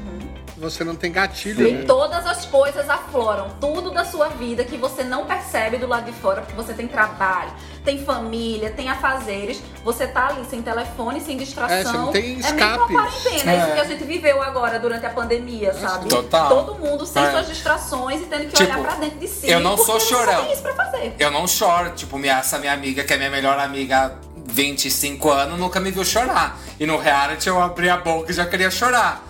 Você 0.58 0.82
não 0.84 0.94
tem 0.96 1.10
gatilho, 1.12 1.66
E 1.66 1.72
né? 1.72 1.84
todas 1.86 2.26
as 2.26 2.44
coisas 2.44 2.88
afloram, 2.90 3.48
tudo 3.60 3.90
da 3.90 4.04
sua 4.04 4.28
vida 4.28 4.64
que 4.64 4.76
você 4.76 5.04
não 5.04 5.24
percebe 5.24 5.76
do 5.78 5.86
lado 5.86 6.04
de 6.04 6.12
fora, 6.20 6.40
porque 6.42 6.54
você 6.54 6.72
tem 6.74 6.86
trabalho, 6.88 7.50
tem 7.84 8.04
família, 8.04 8.70
tem 8.70 8.88
afazeres, 8.90 9.62
você 9.84 10.06
tá 10.06 10.28
ali 10.28 10.44
sem 10.50 10.60
telefone, 10.62 11.20
sem 11.20 11.36
distração. 11.36 11.76
É, 11.76 11.84
você 11.84 11.92
não 11.96 12.12
tem 12.12 12.22
É 12.22 12.26
meio 12.26 12.36
que 12.42 12.46
escape. 12.46 12.78
uma 12.94 13.02
quarentena, 13.10 13.52
é 13.52 13.56
isso 13.58 13.66
É. 13.66 13.74
que 13.74 13.80
a 13.80 13.84
gente 13.84 14.04
viveu 14.04 14.42
agora 14.42 14.78
durante 14.78 15.06
a 15.06 15.10
pandemia, 15.10 15.72
sabe? 15.74 16.08
Total. 16.08 16.48
Todo 16.48 16.74
mundo 16.74 17.06
sem 17.06 17.24
É. 17.24 17.30
suas 17.30 17.46
distrações 17.48 18.20
e 18.22 18.26
tendo 18.26 18.46
que 18.48 18.52
Tipo, 18.56 18.64
olhar 18.72 18.82
pra 18.82 18.94
dentro 18.96 19.18
de 19.18 19.28
si. 19.28 19.48
eu 19.48 19.60
não 19.60 19.76
sou 19.76 19.98
chorão. 20.00 20.44
tem 20.44 20.52
isso 20.52 20.62
pra 20.62 20.74
fazer. 20.74 21.14
Eu 21.18 21.30
não 21.30 21.46
choro, 21.46 21.90
tipo, 21.92 22.18
minha, 22.18 22.38
essa 22.38 22.58
minha 22.58 22.72
amiga, 22.72 23.04
que 23.04 23.12
é 23.14 23.16
minha 23.16 23.30
melhor 23.30 23.58
amiga 23.58 24.06
há 24.06 24.28
25 24.50 25.30
anos, 25.30 25.58
nunca 25.58 25.78
me 25.78 25.90
viu 25.90 26.04
chorar. 26.04 26.58
E 26.80 26.86
no 26.86 26.96
reality 26.96 27.48
eu 27.48 27.60
abri 27.62 27.88
a 27.88 27.96
boca 27.96 28.30
e 28.32 28.34
já 28.34 28.44
queria 28.46 28.70
chorar. 28.70 29.22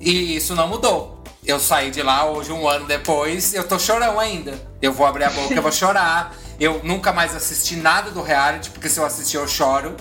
E 0.00 0.36
isso 0.36 0.54
não 0.54 0.66
mudou. 0.66 1.22
Eu 1.46 1.58
saí 1.60 1.90
de 1.90 2.02
lá 2.02 2.24
hoje, 2.26 2.52
um 2.52 2.68
ano 2.68 2.86
depois, 2.86 3.54
eu 3.54 3.64
tô 3.66 3.78
chorão 3.78 4.18
ainda. 4.20 4.54
Eu 4.80 4.92
vou 4.92 5.06
abrir 5.06 5.24
a 5.24 5.30
boca, 5.30 5.54
eu 5.54 5.62
vou 5.62 5.72
chorar. 5.72 6.34
Eu 6.58 6.80
nunca 6.84 7.12
mais 7.12 7.34
assisti 7.34 7.76
nada 7.76 8.10
do 8.10 8.22
reality, 8.22 8.70
porque 8.70 8.88
se 8.88 8.98
eu 9.00 9.04
assistir 9.06 9.36
eu 9.36 9.46
choro. 9.48 9.96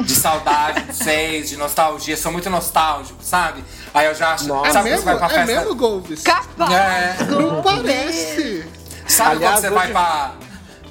De 0.00 0.14
saudade 0.14 0.82
de 0.84 0.96
vocês, 0.96 1.50
de 1.50 1.56
nostalgia. 1.56 2.16
Sou 2.16 2.32
muito 2.32 2.48
nostálgico, 2.50 3.18
sabe? 3.22 3.62
Aí 3.92 4.06
eu 4.06 4.14
já 4.14 4.32
acho. 4.32 4.46
Nossa. 4.48 4.68
É 4.68 4.72
sabe 4.72 4.88
quando 4.88 4.90
mesmo? 4.90 5.04
você 5.04 5.04
vai 5.04 5.16
pra 5.18 5.26
É 5.26 5.30
festa? 5.46 5.60
mesmo, 5.60 5.74
Golves? 5.76 6.22
Capaz! 6.22 6.72
É. 6.72 7.24
Não 7.24 7.62
parece. 7.62 8.66
Sabe 9.06 9.36
Aliás, 9.36 9.54
quando 9.54 9.60
você 9.62 9.70
vai 9.70 9.84
hoje- 9.84 9.92
pra. 9.92 10.32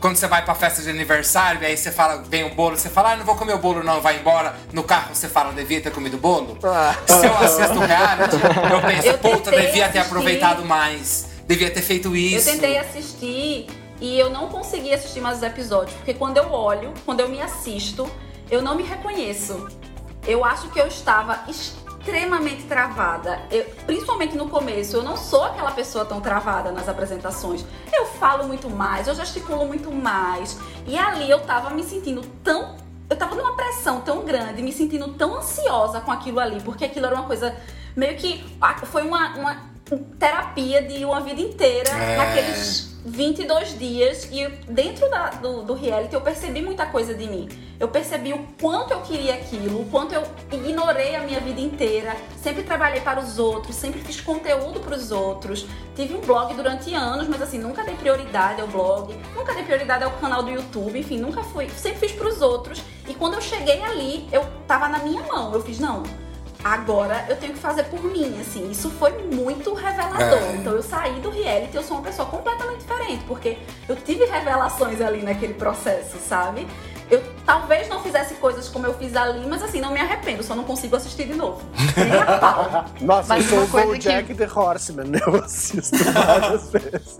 Quando 0.01 0.15
você 0.15 0.27
vai 0.27 0.43
pra 0.43 0.55
festa 0.55 0.81
de 0.81 0.89
aniversário, 0.89 1.61
e 1.61 1.65
aí 1.67 1.77
você 1.77 1.91
fala, 1.91 2.23
vem 2.27 2.43
um 2.43 2.55
bolo, 2.55 2.75
você 2.75 2.89
fala, 2.89 3.11
ah, 3.11 3.15
não 3.15 3.23
vou 3.23 3.35
comer 3.35 3.53
o 3.53 3.59
bolo, 3.59 3.83
não, 3.83 4.01
vai 4.01 4.17
embora. 4.19 4.55
No 4.73 4.83
carro 4.83 5.13
você 5.13 5.29
fala, 5.29 5.53
devia 5.53 5.79
ter 5.79 5.91
comido 5.91 6.15
o 6.15 6.19
bolo. 6.19 6.57
Ah. 6.63 6.95
Se 7.05 7.27
eu 7.27 7.37
assisto 7.37 7.77
o 7.77 7.85
reality, 7.85 8.35
eu 8.35 8.81
penso, 8.81 9.07
Eu 9.07 9.17
puta, 9.19 9.51
devia 9.51 9.71
ter 9.71 9.79
assistir. 9.81 9.99
aproveitado 9.99 10.65
mais. 10.65 11.27
Devia 11.45 11.69
ter 11.69 11.83
feito 11.83 12.15
isso. 12.15 12.49
Eu 12.49 12.53
tentei 12.55 12.79
assistir 12.79 13.67
e 13.99 14.17
eu 14.17 14.31
não 14.31 14.49
consegui 14.49 14.91
assistir 14.91 15.21
mais 15.21 15.37
os 15.37 15.43
episódios, 15.43 15.95
porque 15.97 16.15
quando 16.15 16.37
eu 16.37 16.51
olho, 16.51 16.91
quando 17.05 17.19
eu 17.19 17.29
me 17.29 17.39
assisto, 17.39 18.09
eu 18.49 18.59
não 18.59 18.73
me 18.73 18.81
reconheço. 18.81 19.67
Eu 20.25 20.43
acho 20.43 20.69
que 20.69 20.79
eu 20.79 20.87
estava 20.87 21.41
extremamente 22.05 22.63
travada. 22.63 23.39
Eu- 23.51 23.65
principalmente 23.85 24.35
no 24.35 24.49
começo, 24.49 24.97
eu 24.97 25.03
não 25.03 25.15
sou 25.15 25.43
aquela 25.43 25.71
pessoa 25.71 26.03
tão 26.03 26.19
travada 26.19 26.71
nas 26.71 26.89
apresentações. 26.89 27.63
Eu 27.93 28.05
falo 28.07 28.47
muito 28.47 28.69
mais, 28.69 29.07
eu 29.07 29.15
gesticulo 29.15 29.65
muito 29.65 29.91
mais. 29.91 30.57
E 30.87 30.97
ali 30.97 31.29
eu 31.29 31.39
tava 31.41 31.69
me 31.69 31.83
sentindo 31.83 32.21
tão. 32.43 32.75
Eu 33.09 33.15
tava 33.17 33.35
numa 33.35 33.55
pressão 33.55 34.01
tão 34.01 34.23
grande, 34.25 34.61
me 34.61 34.71
sentindo 34.71 35.09
tão 35.13 35.35
ansiosa 35.37 35.99
com 36.01 36.11
aquilo 36.11 36.39
ali, 36.39 36.59
porque 36.61 36.85
aquilo 36.85 37.05
era 37.05 37.15
uma 37.15 37.25
coisa 37.25 37.55
meio 37.95 38.17
que. 38.17 38.43
ah, 38.61 38.75
Foi 38.85 39.03
uma, 39.03 39.35
uma 39.37 39.57
terapia 40.17 40.81
de 40.81 41.03
uma 41.05 41.19
vida 41.21 41.41
inteira 41.41 41.89
É. 41.91 42.17
naqueles 42.17 42.90
22 43.03 43.77
dias 43.79 44.27
e 44.31 44.47
dentro 44.67 45.09
da- 45.09 45.29
do, 45.31 45.63
do 45.63 45.73
reality 45.73 46.13
eu 46.13 46.21
percebi 46.21 46.61
muita 46.61 46.85
coisa 46.85 47.13
de 47.13 47.27
mim. 47.27 47.49
Eu 47.79 47.87
percebi 47.87 48.31
o 48.31 48.45
quanto 48.61 48.91
eu 48.91 49.01
queria 49.01 49.33
aquilo, 49.33 49.81
o 49.81 49.85
quanto 49.89 50.13
eu 50.13 50.23
ignorei 50.51 51.15
a 51.15 51.21
minha 51.21 51.39
vida 51.39 51.59
inteira, 51.59 52.15
sempre 52.39 52.61
trabalhei 52.61 53.01
para 53.01 53.19
os 53.19 53.39
outros, 53.39 53.75
sempre 53.75 53.99
fiz 54.01 54.21
conteúdo 54.21 54.79
para 54.79 54.95
os 54.95 55.11
outros. 55.11 55.65
Tive 55.95 56.13
um 56.13 56.21
blog 56.21 56.53
durante 56.53 56.93
anos, 56.93 57.27
mas 57.27 57.41
assim, 57.41 57.57
nunca 57.57 57.83
dei 57.83 57.95
prioridade 57.95 58.61
ao 58.61 58.67
blog, 58.67 59.15
nunca 59.35 59.53
dei 59.55 59.63
prioridade 59.63 60.03
ao 60.03 60.11
canal 60.11 60.43
do 60.43 60.51
YouTube, 60.51 60.99
enfim, 60.99 61.17
nunca 61.17 61.41
fui, 61.43 61.67
sempre 61.71 62.07
fiz 62.07 62.11
para 62.11 62.27
os 62.27 62.39
outros. 62.39 62.83
E 63.07 63.15
quando 63.15 63.33
eu 63.33 63.41
cheguei 63.41 63.81
ali, 63.81 64.27
eu 64.31 64.45
tava 64.67 64.87
na 64.87 64.99
minha 64.99 65.23
mão. 65.23 65.51
Eu 65.51 65.61
fiz, 65.63 65.79
não, 65.79 66.03
agora 66.63 67.25
eu 67.29 67.35
tenho 67.35 67.53
que 67.53 67.59
fazer 67.59 67.83
por 67.83 68.03
mim, 68.03 68.39
assim. 68.39 68.69
Isso 68.69 68.89
foi 68.91 69.11
muito 69.23 69.73
revelador. 69.73 70.39
É. 70.39 70.55
Então 70.55 70.73
eu 70.73 70.83
saí 70.83 71.19
do 71.19 71.29
reality, 71.29 71.75
eu 71.75 71.83
sou 71.83 71.97
uma 71.97 72.03
pessoa 72.03 72.27
completamente 72.27 72.79
diferente, 72.79 73.23
porque 73.27 73.57
eu 73.87 73.95
tive 73.95 74.25
revelações 74.25 75.01
ali 75.01 75.21
naquele 75.21 75.53
processo, 75.53 76.17
sabe? 76.17 76.67
Eu 77.09 77.21
talvez 77.45 77.89
não 77.89 78.01
fizesse 78.01 78.35
coisas 78.35 78.69
como 78.69 78.85
eu 78.85 78.93
fiz 78.93 79.15
ali, 79.17 79.45
mas 79.45 79.61
assim, 79.61 79.81
não 79.81 79.91
me 79.91 79.99
arrependo, 79.99 80.41
só 80.43 80.55
não 80.55 80.63
consigo 80.63 80.95
assistir 80.95 81.27
de 81.27 81.33
novo. 81.33 81.61
Nem 81.97 82.13
a 82.13 82.37
pau. 82.37 82.85
Nossa, 83.01 83.27
Mas 83.27 83.51
eu 83.51 83.57
sou 83.57 83.65
o 83.65 83.67
coisa 83.67 83.87
Bojack 83.87 84.33
The 84.33 84.47
Horseman, 84.47 85.11
eu 85.27 85.35
assisto 85.43 85.97
várias 86.13 86.69
vezes. 86.71 87.17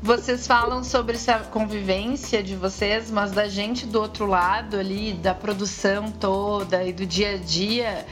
Vocês 0.00 0.46
falam 0.46 0.84
sobre 0.84 1.16
essa 1.16 1.40
convivência 1.40 2.42
de 2.42 2.54
vocês, 2.54 3.10
mas 3.10 3.32
da 3.32 3.48
gente 3.48 3.84
do 3.84 4.00
outro 4.00 4.26
lado 4.26 4.78
ali, 4.78 5.12
da 5.12 5.34
produção 5.34 6.10
toda 6.10 6.84
e 6.84 6.92
do 6.92 7.04
dia 7.04 7.34
a 7.34 7.36
dia. 7.36 8.06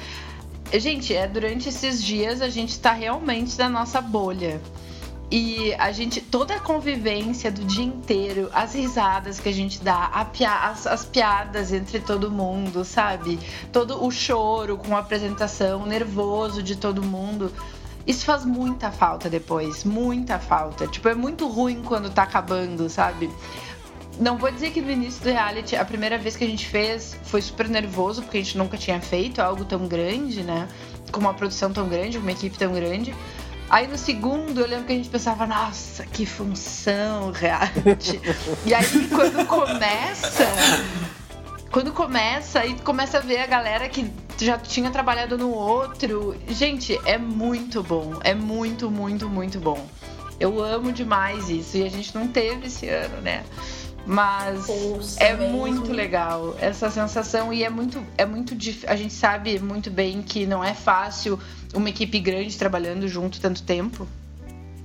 Gente, 0.73 1.15
é 1.15 1.29
durante 1.29 1.69
esses 1.69 2.03
dias 2.03 2.43
a 2.43 2.49
gente 2.49 2.79
tá 2.79 2.93
realmente 2.93 3.57
na 3.59 3.69
nossa 3.69 4.01
bolha. 4.01 4.61
E 5.31 5.75
a 5.75 5.91
gente, 5.91 6.21
toda 6.21 6.55
a 6.55 6.61
convivência 6.61 7.51
do 7.51 7.65
dia 7.65 7.85
inteiro, 7.85 8.49
as 8.53 8.75
risadas 8.75 9.41
que 9.41 9.49
a 9.49 9.53
gente 9.53 9.83
dá, 9.83 10.11
a 10.13 10.27
as, 10.69 10.87
as 10.87 11.05
piadas 11.05 11.73
entre 11.73 11.99
todo 11.99 12.31
mundo, 12.31 12.85
sabe? 12.85 13.39
Todo 13.73 14.05
o 14.05 14.11
choro 14.11 14.77
com 14.77 14.95
a 14.95 15.01
apresentação, 15.01 15.85
nervoso 15.85 16.63
de 16.63 16.77
todo 16.77 17.03
mundo. 17.03 17.53
Isso 18.07 18.25
faz 18.25 18.45
muita 18.45 18.93
falta 18.93 19.29
depois, 19.29 19.83
muita 19.83 20.39
falta. 20.39 20.87
Tipo, 20.87 21.09
é 21.09 21.15
muito 21.15 21.49
ruim 21.49 21.83
quando 21.83 22.09
tá 22.09 22.23
acabando, 22.23 22.89
sabe? 22.89 23.29
Não 24.19 24.39
vou 24.39 24.51
dizer 24.51 24.71
que 24.71 24.81
no 24.81 24.91
início 24.91 25.23
do 25.23 25.31
reality, 25.31 25.77
a 25.77 25.85
primeira 25.85 26.17
vez 26.17 26.37
que 26.37 26.45
a 26.45 26.47
gente 26.47 26.67
fez 26.67 27.17
foi 27.25 27.43
super 27.43 27.69
nervoso, 27.69 28.23
porque 28.23 28.39
a 28.39 28.43
gente 28.43 28.57
nunca 28.57 28.79
tinha 28.79 29.01
feito 29.01 29.41
algo 29.41 29.65
tão 29.65 29.87
grande, 29.87 30.43
né? 30.43 30.69
Com 31.13 31.21
uma 31.21 31.35
produção 31.35 31.73
tão 31.73 31.89
grande, 31.89 32.17
com 32.17 32.23
uma 32.23 32.33
equipe 32.33 32.57
tão 32.57 32.73
grande. 32.73 33.15
Aí 33.69 33.87
no 33.87 33.99
segundo 33.99 34.61
eu 34.61 34.67
lembro 34.67 34.87
que 34.87 34.93
a 34.93 34.97
gente 34.97 35.09
pensava, 35.09 35.47
nossa, 35.47 36.07
que 36.07 36.25
função 36.25 37.31
reality. 37.33 38.21
e 38.65 38.73
aí 38.73 39.09
quando 39.09 39.45
começa, 39.47 40.47
quando 41.71 41.93
começa 41.93 42.65
e 42.65 42.75
começa 42.81 43.19
a 43.19 43.21
ver 43.21 43.41
a 43.41 43.47
galera 43.47 43.89
que 43.89 44.11
já 44.39 44.57
tinha 44.57 44.91
trabalhado 44.91 45.37
no 45.37 45.51
outro, 45.51 46.37
gente, 46.49 46.99
é 47.05 47.19
muito 47.19 47.83
bom, 47.83 48.15
é 48.23 48.35
muito, 48.35 48.91
muito, 48.91 49.29
muito 49.29 49.59
bom. 49.59 49.87
Eu 50.39 50.63
amo 50.63 50.93
demais 50.93 51.49
isso 51.49 51.77
e 51.79 51.83
a 51.85 51.91
gente 51.91 52.15
não 52.15 52.29
teve 52.29 52.67
esse 52.67 52.89
ano, 52.89 53.21
né? 53.21 53.45
Mas 54.07 54.69
Ouça 54.69 55.21
é 55.23 55.35
mesmo. 55.35 55.57
muito 55.57 55.93
legal 55.93 56.55
essa 56.61 56.89
sensação 56.91 57.53
e 57.53 57.65
é 57.65 57.69
muito, 57.69 58.01
é 58.17 58.25
muito 58.25 58.55
dif- 58.55 58.87
a 58.87 58.95
gente 58.95 59.13
sabe 59.13 59.59
muito 59.59 59.91
bem 59.91 60.23
que 60.23 60.47
não 60.47 60.63
é 60.63 60.73
fácil 60.75 61.39
uma 61.75 61.89
equipe 61.91 62.21
grande 62.21 62.57
trabalhando 62.57 63.09
junto 63.09 63.41
tanto 63.41 63.63
tempo. 63.65 64.07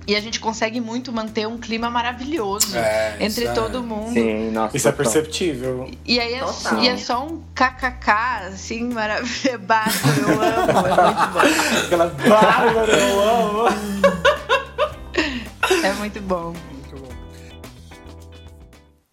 E 0.04 0.16
a 0.16 0.20
gente 0.20 0.40
consegue 0.40 0.80
muito 0.80 1.12
manter 1.12 1.46
um 1.46 1.56
clima 1.58 1.88
maravilhoso 1.88 2.76
É, 2.76 3.14
entre 3.20 3.44
isso 3.44 3.52
é- 3.52 3.54
todo 3.54 3.80
mundo. 3.84 4.12
Sim, 4.12 4.50
nossa. 4.50 4.76
Isso 4.76 4.88
é 4.88 4.92
perceptível. 4.92 5.88
E 6.04 6.18
aí 6.18 6.34
é, 6.34 6.44
e 6.80 6.88
é 6.88 6.96
só 6.96 7.24
um 7.24 7.40
kkk, 7.54 8.10
assim, 8.48 8.92
maravilhoso. 8.92 9.58
Bárbaro, 9.62 10.20
eu 10.20 10.42
amo, 10.42 10.88
é 10.88 11.04
muito 11.06 11.26
bom. 11.32 11.40
Aquela 11.86 12.06
bárbara, 12.08 12.92
eu 12.98 13.20
amo. 13.22 13.68
É 15.84 15.92
muito 15.94 16.20
bom. 16.20 16.52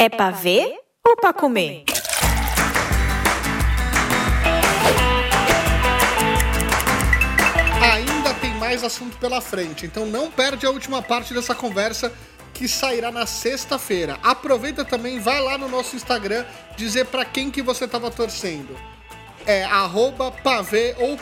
É 0.02 0.08
pra 0.08 0.32
ver 0.32 0.80
ou 1.06 1.18
pra 1.18 1.34
comer? 1.34 1.84
Ainda 7.82 8.34
tem 8.36 8.54
mais 8.54 8.82
assunto 8.82 9.18
pela 9.18 9.42
frente, 9.42 9.86
então 9.86 10.06
não 10.06 10.32
perde 10.32 10.66
a 10.66 10.70
última 10.70 11.02
parte 11.02 11.34
dessa 11.34 11.54
conversa 11.54 12.14
que 12.54 12.66
sairá 12.66 13.12
na 13.12 13.26
sexta-feira. 13.26 14.18
Aproveita 14.24 14.86
também, 14.86 15.20
vai 15.20 15.42
lá 15.42 15.58
no 15.58 15.68
nosso 15.68 15.98
Instagram 15.98 16.46
dizer 16.78 17.08
pra 17.08 17.26
quem 17.26 17.52
que 17.52 17.62
você 17.62 17.86
tava 17.86 18.10
torcendo. 18.10 18.78
É 19.46 19.66
arroba 19.66 20.32
pavê 20.32 20.96
ou 20.98 21.18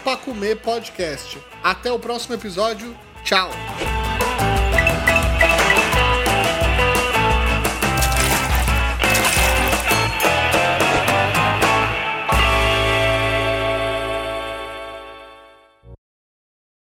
podcast. 0.61 1.41
Até 1.63 1.91
o 1.91 1.97
próximo 1.97 2.35
episódio. 2.35 2.95
Tchau! 3.23 3.49